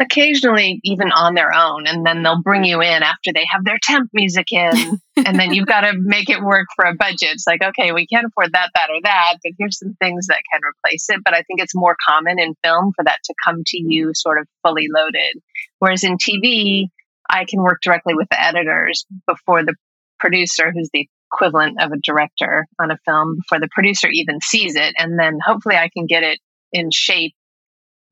occasionally 0.00 0.80
even 0.84 1.10
on 1.10 1.34
their 1.34 1.52
own 1.52 1.86
and 1.86 2.06
then 2.06 2.22
they'll 2.22 2.42
bring 2.42 2.64
you 2.64 2.80
in 2.80 3.02
after 3.02 3.32
they 3.32 3.44
have 3.50 3.64
their 3.64 3.78
temp 3.82 4.08
music 4.12 4.52
in 4.52 5.00
and 5.16 5.38
then 5.38 5.52
you've 5.52 5.66
got 5.66 5.80
to 5.80 5.92
make 5.98 6.30
it 6.30 6.42
work 6.42 6.66
for 6.76 6.84
a 6.84 6.94
budget. 6.94 7.30
It's 7.32 7.46
like 7.46 7.62
okay 7.62 7.92
we 7.92 8.06
can't 8.06 8.26
afford 8.26 8.52
that 8.52 8.70
that 8.74 8.90
or 8.90 9.00
that 9.02 9.34
but 9.42 9.52
here's 9.58 9.78
some 9.78 9.94
things 10.00 10.26
that 10.28 10.42
can 10.52 10.60
replace 10.62 11.06
it. 11.08 11.20
But 11.24 11.34
i 11.34 11.42
think 11.42 11.60
it's 11.60 11.74
more 11.74 11.96
common 12.08 12.38
in 12.38 12.54
film 12.62 12.92
for 12.94 13.04
that 13.04 13.18
to 13.24 13.34
come 13.44 13.62
to 13.66 13.78
you 13.78 14.12
sort 14.14 14.38
of 14.38 14.46
fully 14.64 14.86
loaded. 14.94 15.42
Whereas 15.80 16.04
in 16.04 16.16
tv 16.16 16.86
i 17.28 17.44
can 17.44 17.62
work 17.62 17.80
directly 17.82 18.14
with 18.14 18.28
the 18.30 18.42
editors 18.42 19.04
before 19.26 19.64
the 19.64 19.74
producer 20.20 20.72
who's 20.72 20.90
the 20.92 21.08
equivalent 21.32 21.80
of 21.82 21.92
a 21.92 21.98
director 21.98 22.66
on 22.80 22.90
a 22.90 22.98
film 23.04 23.36
before 23.36 23.60
the 23.60 23.68
producer 23.70 24.08
even 24.10 24.40
sees 24.40 24.76
it 24.76 24.94
and 24.96 25.18
then 25.18 25.38
hopefully 25.44 25.76
i 25.76 25.88
can 25.94 26.06
get 26.06 26.22
it 26.22 26.38
in 26.72 26.90
shape 26.90 27.34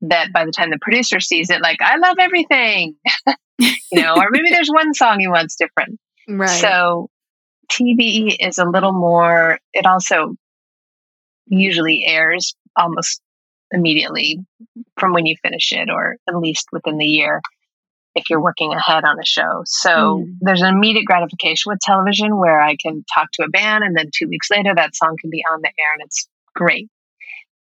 that 0.01 0.31
by 0.33 0.45
the 0.45 0.51
time 0.51 0.69
the 0.69 0.79
producer 0.81 1.19
sees 1.19 1.49
it, 1.49 1.61
like, 1.61 1.81
I 1.81 1.97
love 1.97 2.17
everything, 2.19 2.95
you 3.57 4.01
know, 4.01 4.15
or 4.15 4.27
maybe 4.31 4.49
there's 4.49 4.69
one 4.69 4.93
song 4.93 5.19
he 5.19 5.27
wants 5.27 5.55
different. 5.55 5.99
Right. 6.27 6.49
So 6.49 7.09
TV 7.71 8.35
is 8.39 8.57
a 8.57 8.65
little 8.65 8.93
more, 8.93 9.59
it 9.73 9.85
also 9.85 10.35
usually 11.47 12.03
airs 12.05 12.55
almost 12.75 13.21
immediately 13.71 14.39
from 14.97 15.13
when 15.13 15.25
you 15.25 15.35
finish 15.41 15.71
it, 15.71 15.89
or 15.89 16.17
at 16.27 16.37
least 16.37 16.67
within 16.71 16.97
the 16.97 17.05
year 17.05 17.41
if 18.17 18.29
you're 18.29 18.41
working 18.41 18.73
ahead 18.73 19.03
on 19.05 19.19
a 19.19 19.25
show. 19.25 19.61
So 19.65 20.25
mm. 20.25 20.37
there's 20.41 20.61
an 20.61 20.73
immediate 20.73 21.05
gratification 21.05 21.69
with 21.69 21.79
television 21.79 22.37
where 22.37 22.59
I 22.59 22.75
can 22.75 23.05
talk 23.13 23.31
to 23.33 23.43
a 23.43 23.49
band 23.49 23.83
and 23.83 23.95
then 23.95 24.09
two 24.13 24.27
weeks 24.27 24.49
later 24.49 24.73
that 24.75 24.95
song 24.95 25.15
can 25.21 25.29
be 25.29 25.43
on 25.51 25.61
the 25.61 25.67
air 25.67 25.93
and 25.93 26.03
it's 26.03 26.27
great. 26.55 26.89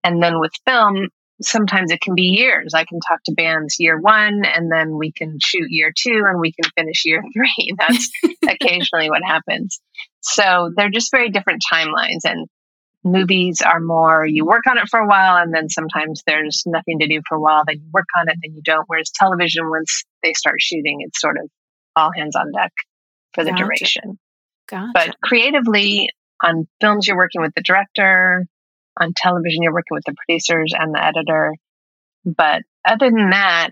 And 0.04 0.24
then 0.24 0.40
with 0.40 0.52
film, 0.66 1.10
sometimes 1.42 1.92
it 1.92 2.02
can 2.02 2.16
be 2.16 2.24
years. 2.24 2.74
I 2.74 2.86
can 2.86 3.00
talk 3.00 3.22
to 3.26 3.34
bands 3.34 3.76
year 3.80 4.00
one 4.00 4.44
and 4.46 4.72
then 4.72 4.98
we 4.98 5.12
can 5.12 5.38
shoot 5.44 5.68
year 5.70 5.92
two 5.96 6.24
and 6.26 6.40
we 6.40 6.54
can 6.54 6.70
finish 6.76 7.04
year 7.06 7.22
three. 7.34 7.76
That's 7.78 8.10
occasionally 8.48 9.10
what 9.10 9.24
happens. 9.26 9.80
So 10.22 10.72
they're 10.76 10.90
just 10.90 11.12
very 11.12 11.30
different 11.30 11.64
timelines. 11.72 12.22
And 12.24 12.48
movies 13.06 13.62
are 13.62 13.80
more 13.80 14.26
you 14.26 14.44
work 14.44 14.64
on 14.68 14.80
it 14.80 14.90
for 14.90 15.00
a 15.00 15.08
while 15.08 15.38
and 15.38 15.54
then 15.54 15.70
sometimes 15.70 16.24
there's 16.26 16.64
nothing 16.66 16.98
to 17.00 17.08
do 17.08 17.22
for 17.30 17.38
a 17.38 17.40
while 17.40 17.64
then 17.68 17.76
you 17.78 17.88
work 17.94 18.08
on 18.18 18.28
it 18.28 18.36
then 18.42 18.56
you 18.56 18.64
don't 18.64 18.86
whereas 18.88 19.12
television 19.14 19.70
once 19.70 20.04
they 20.24 20.34
start 20.34 20.56
shooting 20.60 20.98
it's 21.02 21.22
sort 21.22 21.38
of 21.38 21.48
all 21.96 22.12
hands 22.12 22.36
on 22.36 22.52
deck 22.52 22.72
for 23.34 23.44
the 23.44 23.52
Gotcha. 23.52 23.64
duration 23.64 24.20
Gotcha. 24.68 24.92
but 24.96 25.16
creatively 25.22 26.10
on 26.44 26.68
films 26.82 27.08
you're 27.08 27.16
working 27.16 27.42
with 27.42 27.54
the 27.56 27.62
director 27.62 28.48
on 29.00 29.14
television 29.16 29.64
you're 29.64 29.74
working 29.74 29.96
with 29.96 30.06
the 30.06 30.16
producers 30.26 30.74
and 30.78 30.94
the 30.94 31.04
editor. 31.04 31.54
But 32.26 32.64
other 32.88 33.10
than 33.12 33.30
that 33.32 33.72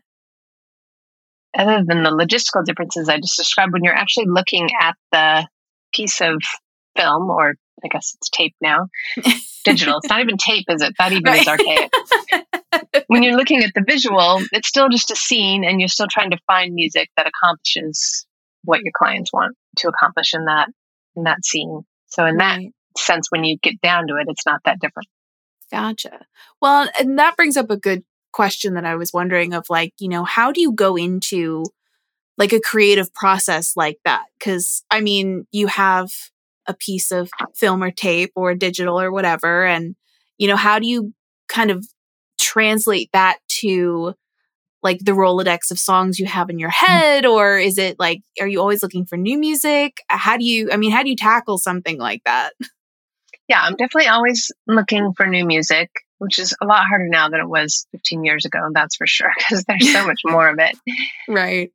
other 1.55 1.83
than 1.85 2.03
the 2.03 2.09
logistical 2.09 2.65
differences 2.65 3.09
i 3.09 3.17
just 3.17 3.37
described 3.37 3.73
when 3.73 3.83
you're 3.83 3.93
actually 3.93 4.25
looking 4.27 4.69
at 4.79 4.95
the 5.11 5.47
piece 5.93 6.19
of 6.19 6.35
film 6.97 7.29
or 7.29 7.53
i 7.83 7.87
guess 7.87 8.13
it's 8.15 8.29
tape 8.29 8.55
now 8.61 8.87
digital 9.63 9.99
it's 9.99 10.09
not 10.09 10.21
even 10.21 10.37
tape 10.37 10.65
is 10.69 10.81
it? 10.81 10.93
That 10.97 11.13
even 11.13 11.33
is 11.33 11.47
archaic. 11.47 11.91
When 13.07 13.21
you're 13.21 13.37
looking 13.37 13.63
at 13.63 13.71
the 13.75 13.83
visual 13.87 14.41
it's 14.51 14.67
still 14.67 14.89
just 14.89 15.11
a 15.11 15.15
scene 15.15 15.63
and 15.63 15.79
you're 15.79 15.87
still 15.87 16.07
trying 16.09 16.31
to 16.31 16.37
find 16.47 16.73
music 16.73 17.09
that 17.17 17.27
accomplishes 17.27 18.25
what 18.63 18.81
your 18.83 18.93
clients 18.95 19.31
want 19.31 19.55
to 19.77 19.89
accomplish 19.89 20.33
in 20.33 20.45
that 20.45 20.69
in 21.15 21.23
that 21.23 21.45
scene. 21.45 21.81
So 22.07 22.25
in 22.25 22.37
that 22.37 22.57
Right. 22.57 22.73
Sense 22.97 23.27
when 23.29 23.43
you 23.43 23.57
get 23.61 23.79
down 23.81 24.07
to 24.07 24.15
it 24.15 24.27
it's 24.27 24.45
not 24.45 24.61
that 24.65 24.79
different 24.79 25.07
Gotcha. 25.73 26.27
Well, 26.61 26.87
and 26.99 27.17
that 27.17 27.35
brings 27.35 27.57
up 27.57 27.71
a 27.71 27.77
good 27.77 28.03
question 28.31 28.75
that 28.75 28.85
I 28.85 28.93
was 28.93 29.11
wondering 29.11 29.55
of 29.55 29.65
like, 29.71 29.91
you 29.97 30.07
know, 30.07 30.23
how 30.23 30.51
do 30.51 30.61
you 30.61 30.71
go 30.71 30.95
into 30.95 31.65
like 32.37 32.53
a 32.53 32.59
creative 32.59 33.11
process 33.15 33.75
like 33.75 33.97
that? 34.05 34.25
Cuz 34.39 34.83
I 34.91 35.01
mean, 35.01 35.47
you 35.51 35.65
have 35.65 36.11
a 36.67 36.75
piece 36.75 37.11
of 37.11 37.31
film 37.55 37.83
or 37.83 37.89
tape 37.89 38.31
or 38.35 38.53
digital 38.53 39.01
or 39.01 39.11
whatever 39.11 39.65
and 39.65 39.95
you 40.37 40.47
know, 40.47 40.55
how 40.55 40.77
do 40.77 40.87
you 40.87 41.11
kind 41.47 41.71
of 41.71 41.87
translate 42.39 43.09
that 43.13 43.39
to 43.47 44.13
like 44.83 44.99
the 44.99 45.13
Rolodex 45.13 45.71
of 45.71 45.79
songs 45.79 46.19
you 46.19 46.27
have 46.27 46.51
in 46.51 46.59
your 46.59 46.69
mm. 46.69 46.85
head 46.85 47.25
or 47.25 47.57
is 47.57 47.79
it 47.79 47.99
like 47.99 48.21
are 48.39 48.47
you 48.47 48.59
always 48.59 48.83
looking 48.83 49.07
for 49.07 49.17
new 49.17 49.39
music? 49.39 50.01
How 50.07 50.37
do 50.37 50.45
you 50.45 50.71
I 50.71 50.77
mean, 50.77 50.91
how 50.91 51.01
do 51.01 51.09
you 51.09 51.15
tackle 51.15 51.57
something 51.57 51.97
like 51.97 52.21
that? 52.25 52.53
Yeah 53.47 53.61
i'm 53.61 53.75
definitely 53.75 54.07
always 54.07 54.51
looking 54.67 55.13
for 55.13 55.25
new 55.25 55.45
music 55.45 55.89
which 56.19 56.39
is 56.39 56.55
a 56.61 56.65
lot 56.65 56.85
harder 56.87 57.07
now 57.07 57.29
than 57.29 57.39
it 57.41 57.49
was 57.49 57.85
15 57.91 58.23
years 58.23 58.45
ago 58.45 58.59
that's 58.73 58.95
for 58.95 59.07
sure 59.07 59.31
because 59.37 59.63
there's 59.65 59.91
so 59.91 60.05
much 60.05 60.21
more 60.25 60.47
of 60.47 60.59
it 60.59 60.77
Right. 61.27 61.71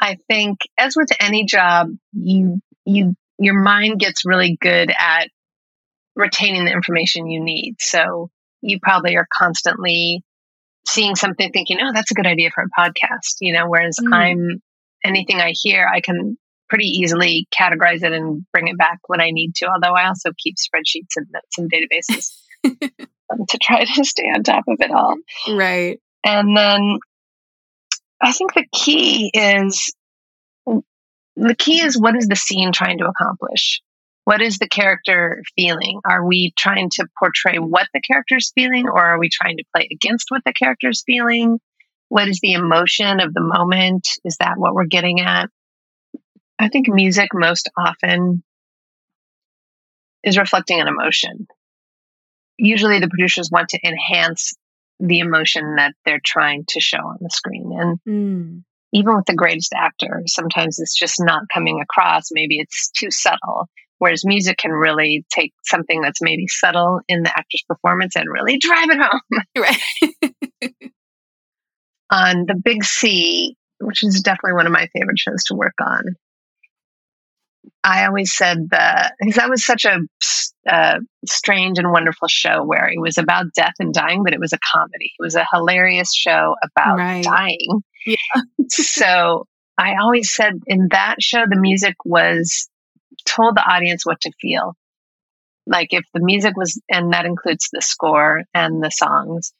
I 0.00 0.16
think 0.28 0.60
as 0.78 0.96
with 0.96 1.10
any 1.20 1.44
job, 1.44 1.88
you 2.12 2.60
you 2.86 3.14
your 3.38 3.60
mind 3.60 4.00
gets 4.00 4.24
really 4.24 4.56
good 4.60 4.90
at 4.98 5.28
retaining 6.16 6.64
the 6.64 6.72
information 6.72 7.28
you 7.30 7.42
need. 7.42 7.76
So 7.80 8.30
you 8.62 8.78
probably 8.82 9.16
are 9.16 9.26
constantly 9.32 10.22
seeing 10.86 11.16
something 11.16 11.52
thinking, 11.52 11.78
"Oh, 11.82 11.92
that's 11.92 12.10
a 12.10 12.14
good 12.14 12.26
idea 12.26 12.50
for 12.50 12.64
a 12.64 12.80
podcast," 12.80 13.36
you 13.40 13.52
know, 13.52 13.68
whereas 13.68 13.98
Mm. 14.00 14.14
I'm 14.14 14.62
anything 15.04 15.40
I 15.40 15.52
hear, 15.54 15.86
I 15.86 16.00
can 16.00 16.38
pretty 16.70 16.86
easily 16.86 17.46
categorize 17.52 18.02
it 18.02 18.12
and 18.12 18.46
bring 18.52 18.68
it 18.68 18.78
back 18.78 19.00
when 19.08 19.20
I 19.20 19.30
need 19.30 19.54
to. 19.56 19.66
Although 19.66 19.94
I 19.94 20.06
also 20.06 20.30
keep 20.38 20.56
spreadsheets 20.56 21.16
and 21.16 21.26
notes 21.32 21.58
and 21.58 21.70
databases 21.70 22.30
to 23.48 23.58
try 23.60 23.84
to 23.84 24.04
stay 24.04 24.30
on 24.34 24.44
top 24.44 24.64
of 24.68 24.76
it 24.80 24.90
all. 24.90 25.16
Right. 25.48 26.00
And 26.24 26.56
then 26.56 26.98
I 28.22 28.32
think 28.32 28.54
the 28.54 28.66
key 28.72 29.30
is 29.34 29.92
the 31.36 31.54
key 31.56 31.80
is 31.80 31.98
what 31.98 32.16
is 32.16 32.28
the 32.28 32.36
scene 32.36 32.72
trying 32.72 32.98
to 32.98 33.06
accomplish? 33.06 33.80
What 34.24 34.42
is 34.42 34.58
the 34.58 34.68
character 34.68 35.42
feeling? 35.56 36.00
Are 36.04 36.24
we 36.24 36.52
trying 36.56 36.90
to 36.90 37.06
portray 37.18 37.56
what 37.58 37.88
the 37.92 38.00
character's 38.00 38.52
feeling 38.54 38.86
or 38.86 38.98
are 38.98 39.18
we 39.18 39.28
trying 39.28 39.56
to 39.56 39.64
play 39.74 39.88
against 39.90 40.26
what 40.28 40.42
the 40.44 40.52
character's 40.52 41.02
feeling? 41.04 41.58
What 42.10 42.28
is 42.28 42.40
the 42.40 42.52
emotion 42.52 43.20
of 43.20 43.32
the 43.32 43.40
moment? 43.40 44.06
Is 44.24 44.36
that 44.38 44.54
what 44.56 44.74
we're 44.74 44.86
getting 44.86 45.20
at? 45.20 45.48
I 46.60 46.68
think 46.68 46.86
music 46.88 47.28
most 47.32 47.70
often 47.76 48.42
is 50.22 50.36
reflecting 50.38 50.80
an 50.80 50.88
emotion. 50.88 51.46
Usually 52.58 53.00
the 53.00 53.08
producers 53.08 53.48
want 53.50 53.70
to 53.70 53.78
enhance 53.82 54.52
the 54.98 55.20
emotion 55.20 55.76
that 55.76 55.94
they're 56.04 56.20
trying 56.24 56.64
to 56.68 56.80
show 56.80 56.98
on 56.98 57.16
the 57.20 57.30
screen. 57.30 57.72
And 57.74 57.98
Mm. 58.06 58.64
even 58.92 59.16
with 59.16 59.24
the 59.24 59.34
greatest 59.34 59.72
actor, 59.74 60.22
sometimes 60.26 60.78
it's 60.78 60.94
just 60.94 61.16
not 61.18 61.44
coming 61.52 61.80
across. 61.80 62.28
Maybe 62.30 62.58
it's 62.58 62.90
too 62.90 63.10
subtle. 63.10 63.66
Whereas 63.98 64.24
music 64.26 64.58
can 64.58 64.72
really 64.72 65.24
take 65.30 65.52
something 65.64 66.02
that's 66.02 66.20
maybe 66.22 66.46
subtle 66.48 67.00
in 67.08 67.22
the 67.22 67.30
actor's 67.30 67.64
performance 67.66 68.16
and 68.16 68.26
really 68.30 68.58
drive 68.58 68.90
it 68.90 68.98
home. 69.00 69.20
Right. 69.56 70.74
On 72.12 72.44
The 72.46 72.60
Big 72.62 72.82
C, 72.84 73.56
which 73.78 74.02
is 74.02 74.20
definitely 74.20 74.54
one 74.54 74.66
of 74.66 74.72
my 74.72 74.88
favorite 74.92 75.18
shows 75.18 75.44
to 75.44 75.54
work 75.54 75.74
on, 75.80 76.02
I 77.82 78.04
always 78.06 78.32
said 78.34 78.68
that 78.70 79.14
because 79.18 79.36
that 79.36 79.48
was 79.48 79.64
such 79.64 79.84
a 79.86 79.98
uh, 80.68 80.98
strange 81.26 81.78
and 81.78 81.90
wonderful 81.90 82.28
show 82.28 82.62
where 82.62 82.88
it 82.88 83.00
was 83.00 83.16
about 83.16 83.46
death 83.56 83.74
and 83.78 83.94
dying, 83.94 84.22
but 84.22 84.34
it 84.34 84.40
was 84.40 84.52
a 84.52 84.58
comedy. 84.72 85.12
It 85.18 85.22
was 85.22 85.34
a 85.34 85.46
hilarious 85.52 86.14
show 86.14 86.56
about 86.62 86.98
Right. 86.98 87.24
dying. 87.24 87.82
Yeah. 88.06 88.16
so 88.68 89.46
I 89.78 89.94
always 90.00 90.32
said 90.34 90.54
in 90.66 90.88
that 90.90 91.16
show, 91.22 91.44
the 91.48 91.58
music 91.58 91.94
was 92.04 92.68
told 93.26 93.56
the 93.56 93.62
audience 93.66 94.04
what 94.04 94.20
to 94.22 94.32
feel. 94.40 94.74
Like 95.66 95.88
if 95.92 96.04
the 96.12 96.20
music 96.20 96.56
was, 96.56 96.80
and 96.90 97.12
that 97.12 97.24
includes 97.24 97.68
the 97.72 97.80
score 97.80 98.42
and 98.52 98.82
the 98.82 98.90
songs, 98.90 99.52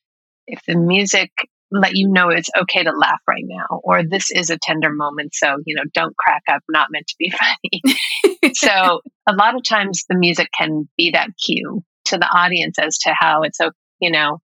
if 0.47 0.61
the 0.67 0.77
music 0.77 1.31
let 1.71 1.95
you 1.95 2.09
know 2.09 2.31
it's 2.31 2.51
okay 2.63 2.83
to 2.83 2.93
laugh 2.93 3.21
right 3.29 3.45
now, 3.47 3.81
or 3.83 4.03
this 4.03 4.31
is 4.31 4.51
a 4.51 4.59
tender 4.59 4.91
moment, 4.91 5.35
so, 5.35 5.57
you 5.65 5.77
know, 5.77 5.85
don't 5.95 6.17
crack 6.17 6.43
up, 6.51 6.63
not 6.69 6.89
meant 6.91 7.07
to 7.09 7.15
be 7.19 7.31
funny. 8.43 8.53
so 8.55 9.01
a 9.29 9.35
lot 9.35 9.55
of 9.55 9.63
times 9.63 10.05
the 10.09 10.17
music 10.17 10.49
can 10.57 10.89
be 10.97 11.13
that 11.13 11.31
cue 11.45 11.83
to 12.07 12.19
the 12.19 12.27
audience 12.27 12.79
as 12.79 12.99
to 12.99 13.15
how 13.17 13.43
it's, 13.43 13.61
o- 13.61 13.73
you 14.01 14.11
know, 14.11 14.41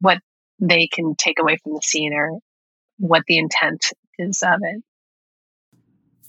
what 0.00 0.18
they 0.60 0.86
can 0.86 1.14
take 1.16 1.38
away 1.38 1.58
from 1.62 1.74
the 1.74 1.82
scene 1.82 2.14
or 2.14 2.38
what 2.98 3.22
the 3.26 3.38
intent 3.38 3.86
is 4.18 4.42
of 4.42 4.60
it. 4.62 4.82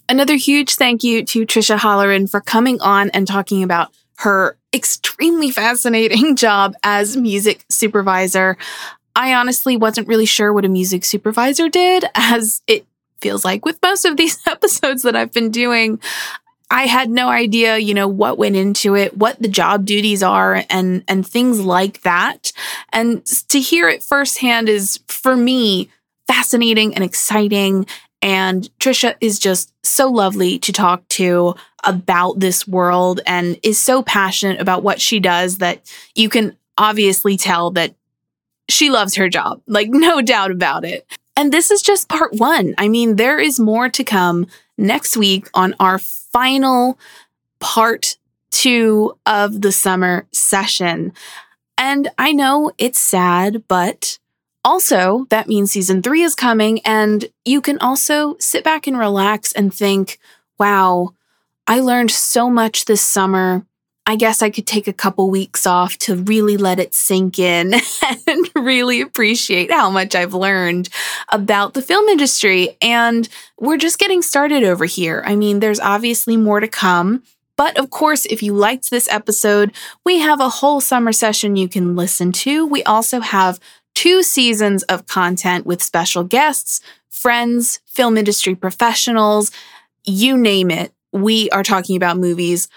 Another 0.08 0.36
huge 0.36 0.74
thank 0.74 1.02
you 1.02 1.24
to 1.24 1.46
Tricia 1.46 1.78
Halloran 1.78 2.26
for 2.26 2.40
coming 2.40 2.80
on 2.82 3.08
and 3.10 3.26
talking 3.26 3.62
about 3.62 3.90
her 4.18 4.58
extremely 4.72 5.50
fascinating 5.50 6.36
job 6.36 6.74
as 6.82 7.16
music 7.16 7.64
supervisor. 7.70 8.56
I 9.16 9.34
honestly 9.34 9.76
wasn't 9.76 10.08
really 10.08 10.26
sure 10.26 10.52
what 10.52 10.64
a 10.64 10.68
music 10.68 11.04
supervisor 11.04 11.68
did, 11.68 12.04
as 12.14 12.62
it 12.66 12.86
feels 13.20 13.44
like 13.44 13.64
with 13.64 13.78
most 13.82 14.04
of 14.04 14.16
these 14.16 14.40
episodes 14.46 15.02
that 15.02 15.16
I've 15.16 15.32
been 15.32 15.50
doing. 15.50 16.00
I 16.70 16.86
had 16.86 17.10
no 17.10 17.28
idea, 17.28 17.78
you 17.78 17.94
know, 17.94 18.08
what 18.08 18.38
went 18.38 18.56
into 18.56 18.96
it, 18.96 19.16
what 19.16 19.40
the 19.40 19.48
job 19.48 19.84
duties 19.84 20.22
are 20.22 20.64
and 20.70 21.04
and 21.06 21.26
things 21.26 21.60
like 21.60 22.02
that. 22.02 22.52
And 22.92 23.24
to 23.48 23.60
hear 23.60 23.88
it 23.88 24.02
firsthand 24.02 24.68
is 24.68 24.98
for 25.06 25.36
me 25.36 25.90
fascinating 26.26 26.94
and 26.94 27.04
exciting 27.04 27.86
and 28.24 28.70
Tricia 28.80 29.16
is 29.20 29.38
just 29.38 29.70
so 29.84 30.10
lovely 30.10 30.58
to 30.60 30.72
talk 30.72 31.06
to 31.08 31.54
about 31.84 32.40
this 32.40 32.66
world 32.66 33.20
and 33.26 33.60
is 33.62 33.78
so 33.78 34.02
passionate 34.02 34.62
about 34.62 34.82
what 34.82 34.98
she 34.98 35.20
does 35.20 35.58
that 35.58 35.82
you 36.14 36.30
can 36.30 36.56
obviously 36.78 37.36
tell 37.36 37.70
that 37.72 37.94
she 38.68 38.90
loves 38.90 39.16
her 39.16 39.28
job. 39.28 39.60
Like, 39.66 39.88
no 39.90 40.20
doubt 40.20 40.50
about 40.50 40.84
it. 40.84 41.06
And 41.36 41.52
this 41.52 41.70
is 41.70 41.82
just 41.82 42.08
part 42.08 42.32
one. 42.34 42.74
I 42.78 42.88
mean, 42.88 43.16
there 43.16 43.38
is 43.38 43.58
more 43.58 43.88
to 43.88 44.04
come 44.04 44.46
next 44.78 45.16
week 45.16 45.48
on 45.54 45.74
our 45.80 45.98
final 45.98 46.98
part 47.58 48.16
two 48.50 49.16
of 49.26 49.60
the 49.62 49.72
summer 49.72 50.26
session. 50.32 51.12
And 51.76 52.08
I 52.18 52.32
know 52.32 52.70
it's 52.78 53.00
sad, 53.00 53.64
but 53.66 54.18
also, 54.64 55.26
that 55.28 55.46
means 55.46 55.72
season 55.72 56.00
three 56.02 56.22
is 56.22 56.34
coming, 56.34 56.80
and 56.86 57.26
you 57.44 57.60
can 57.60 57.78
also 57.80 58.36
sit 58.38 58.64
back 58.64 58.86
and 58.86 58.98
relax 58.98 59.52
and 59.52 59.74
think, 59.74 60.18
wow, 60.58 61.10
I 61.66 61.80
learned 61.80 62.10
so 62.10 62.48
much 62.48 62.86
this 62.86 63.02
summer. 63.02 63.66
I 64.06 64.16
guess 64.16 64.42
I 64.42 64.50
could 64.50 64.66
take 64.66 64.86
a 64.86 64.92
couple 64.92 65.30
weeks 65.30 65.66
off 65.66 65.96
to 65.98 66.16
really 66.16 66.58
let 66.58 66.78
it 66.78 66.92
sink 66.92 67.38
in 67.38 67.74
and 68.26 68.50
really 68.54 69.00
appreciate 69.00 69.70
how 69.70 69.88
much 69.88 70.14
I've 70.14 70.34
learned 70.34 70.90
about 71.30 71.72
the 71.72 71.80
film 71.80 72.06
industry. 72.08 72.76
And 72.82 73.26
we're 73.58 73.78
just 73.78 73.98
getting 73.98 74.20
started 74.20 74.62
over 74.62 74.84
here. 74.84 75.22
I 75.26 75.36
mean, 75.36 75.60
there's 75.60 75.80
obviously 75.80 76.36
more 76.36 76.60
to 76.60 76.68
come. 76.68 77.22
But 77.56 77.78
of 77.78 77.88
course, 77.90 78.26
if 78.26 78.42
you 78.42 78.52
liked 78.52 78.90
this 78.90 79.08
episode, 79.08 79.72
we 80.04 80.18
have 80.18 80.40
a 80.40 80.48
whole 80.48 80.80
summer 80.80 81.12
session 81.12 81.56
you 81.56 81.68
can 81.68 81.96
listen 81.96 82.32
to. 82.32 82.66
We 82.66 82.82
also 82.82 83.20
have 83.20 83.60
two 83.94 84.22
seasons 84.22 84.82
of 84.84 85.06
content 85.06 85.64
with 85.64 85.82
special 85.82 86.24
guests, 86.24 86.80
friends, 87.10 87.80
film 87.86 88.18
industry 88.18 88.54
professionals, 88.54 89.50
you 90.04 90.36
name 90.36 90.70
it. 90.70 90.92
We 91.12 91.48
are 91.50 91.62
talking 91.62 91.96
about 91.96 92.18
movies 92.18 92.68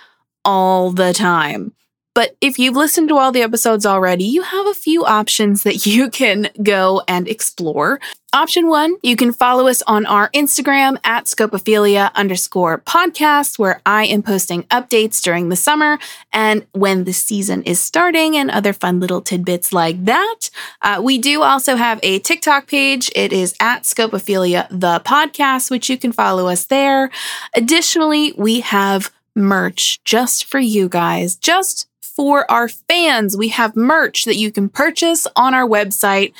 all 0.47 0.91
the 0.91 1.13
time. 1.13 1.73
But 2.15 2.35
if 2.41 2.57
you've 2.57 2.75
listened 2.75 3.09
to 3.09 3.17
all 3.17 3.31
the 3.31 3.43
episodes 3.43 3.85
already, 3.85 4.23
you 4.23 4.41
have 4.41 4.65
a 4.65 4.73
few 4.73 5.05
options 5.05 5.61
that 5.63 5.85
you 5.85 6.09
can 6.09 6.49
go 6.63 7.03
and 7.07 7.27
explore. 7.27 7.99
Option 8.33 8.67
one, 8.67 8.95
you 9.03 9.15
can 9.15 9.31
follow 9.31 9.67
us 9.67 9.81
on 9.83 10.05
our 10.05 10.29
Instagram 10.31 10.97
at 11.03 11.25
scopophilia 11.25 12.13
underscore 12.15 12.79
podcast, 12.79 13.59
where 13.59 13.81
I 13.85 14.05
am 14.05 14.23
posting 14.23 14.63
updates 14.63 15.21
during 15.21 15.49
the 15.49 15.55
summer 15.55 15.99
and 16.33 16.65
when 16.71 17.03
the 17.03 17.13
season 17.13 17.61
is 17.63 17.79
starting 17.79 18.35
and 18.35 18.49
other 18.49 18.73
fun 18.73 18.99
little 18.99 19.21
tidbits 19.21 19.71
like 19.71 20.05
that. 20.05 20.49
Uh, 20.81 20.99
we 21.03 21.17
do 21.19 21.43
also 21.43 21.75
have 21.75 21.99
a 22.03 22.19
TikTok 22.19 22.67
page. 22.67 23.11
It 23.15 23.31
is 23.31 23.53
at 23.59 23.83
scopophilia, 23.83 24.67
the 24.69 25.01
podcast, 25.05 25.69
which 25.69 25.89
you 25.89 25.97
can 25.97 26.11
follow 26.11 26.47
us 26.47 26.65
there. 26.65 27.11
Additionally, 27.55 28.33
we 28.37 28.61
have 28.61 29.11
merch 29.37 30.03
just 30.03 30.45
for 30.45 30.59
you 30.59 30.89
guys, 30.89 31.35
just 31.35 31.87
for 32.01 32.49
our 32.49 32.67
fans. 32.67 33.37
We 33.37 33.49
have 33.49 33.75
merch 33.75 34.25
that 34.25 34.37
you 34.37 34.51
can 34.51 34.69
purchase 34.69 35.27
on 35.35 35.53
our 35.53 35.67
website 35.67 36.33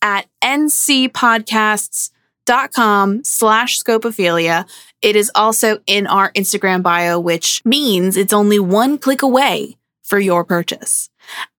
at 0.00 0.26
ncpodcasts.com 0.42 3.24
slash 3.24 3.82
scopophilia. 3.82 4.68
It 5.02 5.16
is 5.16 5.32
also 5.34 5.80
in 5.86 6.06
our 6.06 6.30
Instagram 6.32 6.82
bio, 6.82 7.18
which 7.18 7.60
means 7.64 8.16
it's 8.16 8.32
only 8.32 8.60
one 8.60 8.98
click 8.98 9.22
away 9.22 9.76
for 10.02 10.20
your 10.20 10.44
purchase. 10.44 11.10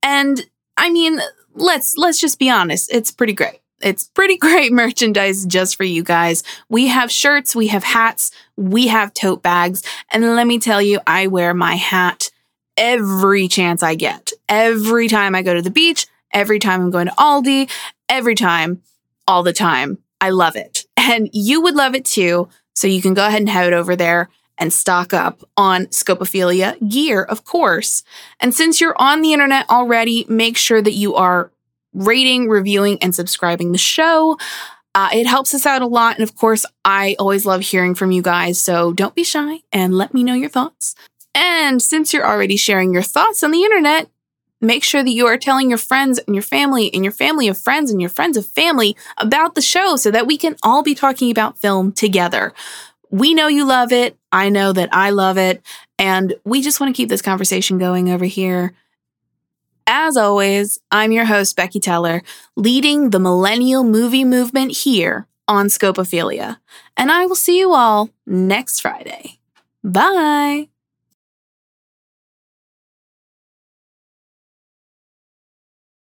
And 0.01 0.45
I 0.77 0.89
mean, 0.89 1.19
let's 1.53 1.97
let's 1.97 2.21
just 2.21 2.39
be 2.39 2.49
honest, 2.49 2.89
it's 2.93 3.11
pretty 3.11 3.33
great. 3.33 3.59
It's 3.81 4.07
pretty 4.07 4.37
great 4.45 4.71
merchandise 4.71 5.45
just 5.45 5.75
for 5.75 5.83
you 5.83 6.03
guys. 6.03 6.43
We 6.69 6.87
have 6.87 7.11
shirts, 7.11 7.55
we 7.55 7.67
have 7.67 7.83
hats, 7.83 8.31
we 8.55 8.87
have 8.87 9.13
tote 9.13 9.41
bags, 9.41 9.83
and 10.11 10.23
let 10.35 10.47
me 10.47 10.59
tell 10.59 10.81
you, 10.81 10.99
I 11.05 11.27
wear 11.27 11.53
my 11.53 11.75
hat 11.75 12.29
every 12.77 13.47
chance 13.47 13.83
I 13.83 13.95
get. 13.95 14.31
Every 14.49 15.07
time 15.07 15.35
I 15.35 15.41
go 15.41 15.53
to 15.53 15.61
the 15.61 15.71
beach, 15.71 16.07
every 16.33 16.59
time 16.59 16.81
I'm 16.81 16.91
going 16.91 17.07
to 17.07 17.13
Aldi, 17.13 17.71
every 18.09 18.35
time, 18.35 18.81
all 19.27 19.43
the 19.43 19.53
time. 19.53 19.97
I 20.21 20.29
love 20.29 20.55
it. 20.55 20.85
And 20.97 21.29
you 21.33 21.61
would 21.61 21.75
love 21.75 21.95
it 21.95 22.05
too. 22.05 22.49
So 22.73 22.87
you 22.87 23.01
can 23.01 23.13
go 23.13 23.25
ahead 23.25 23.41
and 23.41 23.49
head 23.49 23.73
over 23.73 23.95
there 23.95 24.29
and 24.57 24.71
stock 24.71 25.13
up 25.13 25.43
on 25.57 25.87
Scopophilia 25.87 26.77
gear, 26.89 27.23
of 27.23 27.43
course. 27.43 28.03
And 28.39 28.53
since 28.53 28.79
you're 28.79 28.95
on 28.97 29.21
the 29.21 29.33
internet 29.33 29.69
already, 29.69 30.25
make 30.29 30.57
sure 30.57 30.81
that 30.81 30.93
you 30.93 31.15
are 31.15 31.51
rating, 31.95 32.47
reviewing, 32.47 33.01
and 33.01 33.15
subscribing 33.15 33.71
the 33.71 33.77
show. 33.77 34.37
Uh, 34.93 35.09
it 35.13 35.27
helps 35.27 35.53
us 35.53 35.65
out 35.65 35.81
a 35.81 35.87
lot. 35.87 36.15
And 36.15 36.23
of 36.23 36.35
course, 36.35 36.65
I 36.85 37.15
always 37.19 37.45
love 37.45 37.61
hearing 37.61 37.95
from 37.95 38.11
you 38.11 38.21
guys. 38.21 38.59
So 38.59 38.93
don't 38.93 39.15
be 39.15 39.23
shy 39.23 39.59
and 39.71 39.93
let 39.97 40.13
me 40.13 40.23
know 40.23 40.33
your 40.33 40.49
thoughts. 40.49 40.95
And 41.33 41.81
since 41.81 42.13
you're 42.13 42.25
already 42.25 42.55
sharing 42.55 42.93
your 42.93 43.01
thoughts 43.01 43.43
on 43.43 43.51
the 43.51 43.63
internet, 43.63 44.09
make 44.61 44.85
sure 44.85 45.03
that 45.03 45.11
you 45.11 45.27
are 45.27 45.37
telling 45.37 45.69
your 45.69 45.77
friends 45.77 46.17
and 46.19 46.33
your 46.33 46.41
family 46.41 46.93
and 46.93 47.03
your 47.03 47.11
family 47.11 47.49
of 47.49 47.57
friends 47.57 47.91
and 47.91 47.99
your 47.99 48.09
friends 48.09 48.37
of 48.37 48.45
family 48.45 48.95
about 49.17 49.53
the 49.53 49.61
show 49.61 49.97
so 49.97 50.11
that 50.11 50.27
we 50.27 50.37
can 50.37 50.55
all 50.63 50.81
be 50.81 50.95
talking 50.95 51.29
about 51.29 51.59
film 51.59 51.91
together. 51.91 52.53
We 53.11 53.33
know 53.33 53.47
you 53.47 53.65
love 53.65 53.91
it. 53.91 54.17
I 54.31 54.49
know 54.49 54.71
that 54.73 54.89
I 54.93 55.09
love 55.09 55.37
it. 55.37 55.61
And 55.99 56.35
we 56.45 56.61
just 56.61 56.79
want 56.79 56.93
to 56.93 56.97
keep 56.97 57.09
this 57.09 57.21
conversation 57.21 57.77
going 57.77 58.09
over 58.09 58.25
here. 58.25 58.73
As 59.87 60.17
always, 60.17 60.79
I'm 60.91 61.11
your 61.11 61.25
host, 61.25 61.55
Becky 61.55 61.79
Teller, 61.79 62.23
leading 62.55 63.11
the 63.11 63.19
millennial 63.19 63.83
movie 63.83 64.25
movement 64.25 64.71
here 64.71 65.27
on 65.47 65.67
Scopophilia. 65.67 66.57
And 66.97 67.11
I 67.11 67.27
will 67.27 67.35
see 67.35 67.59
you 67.59 67.73
all 67.73 68.09
next 68.25 68.79
Friday. 68.79 69.39
Bye. 69.83 70.69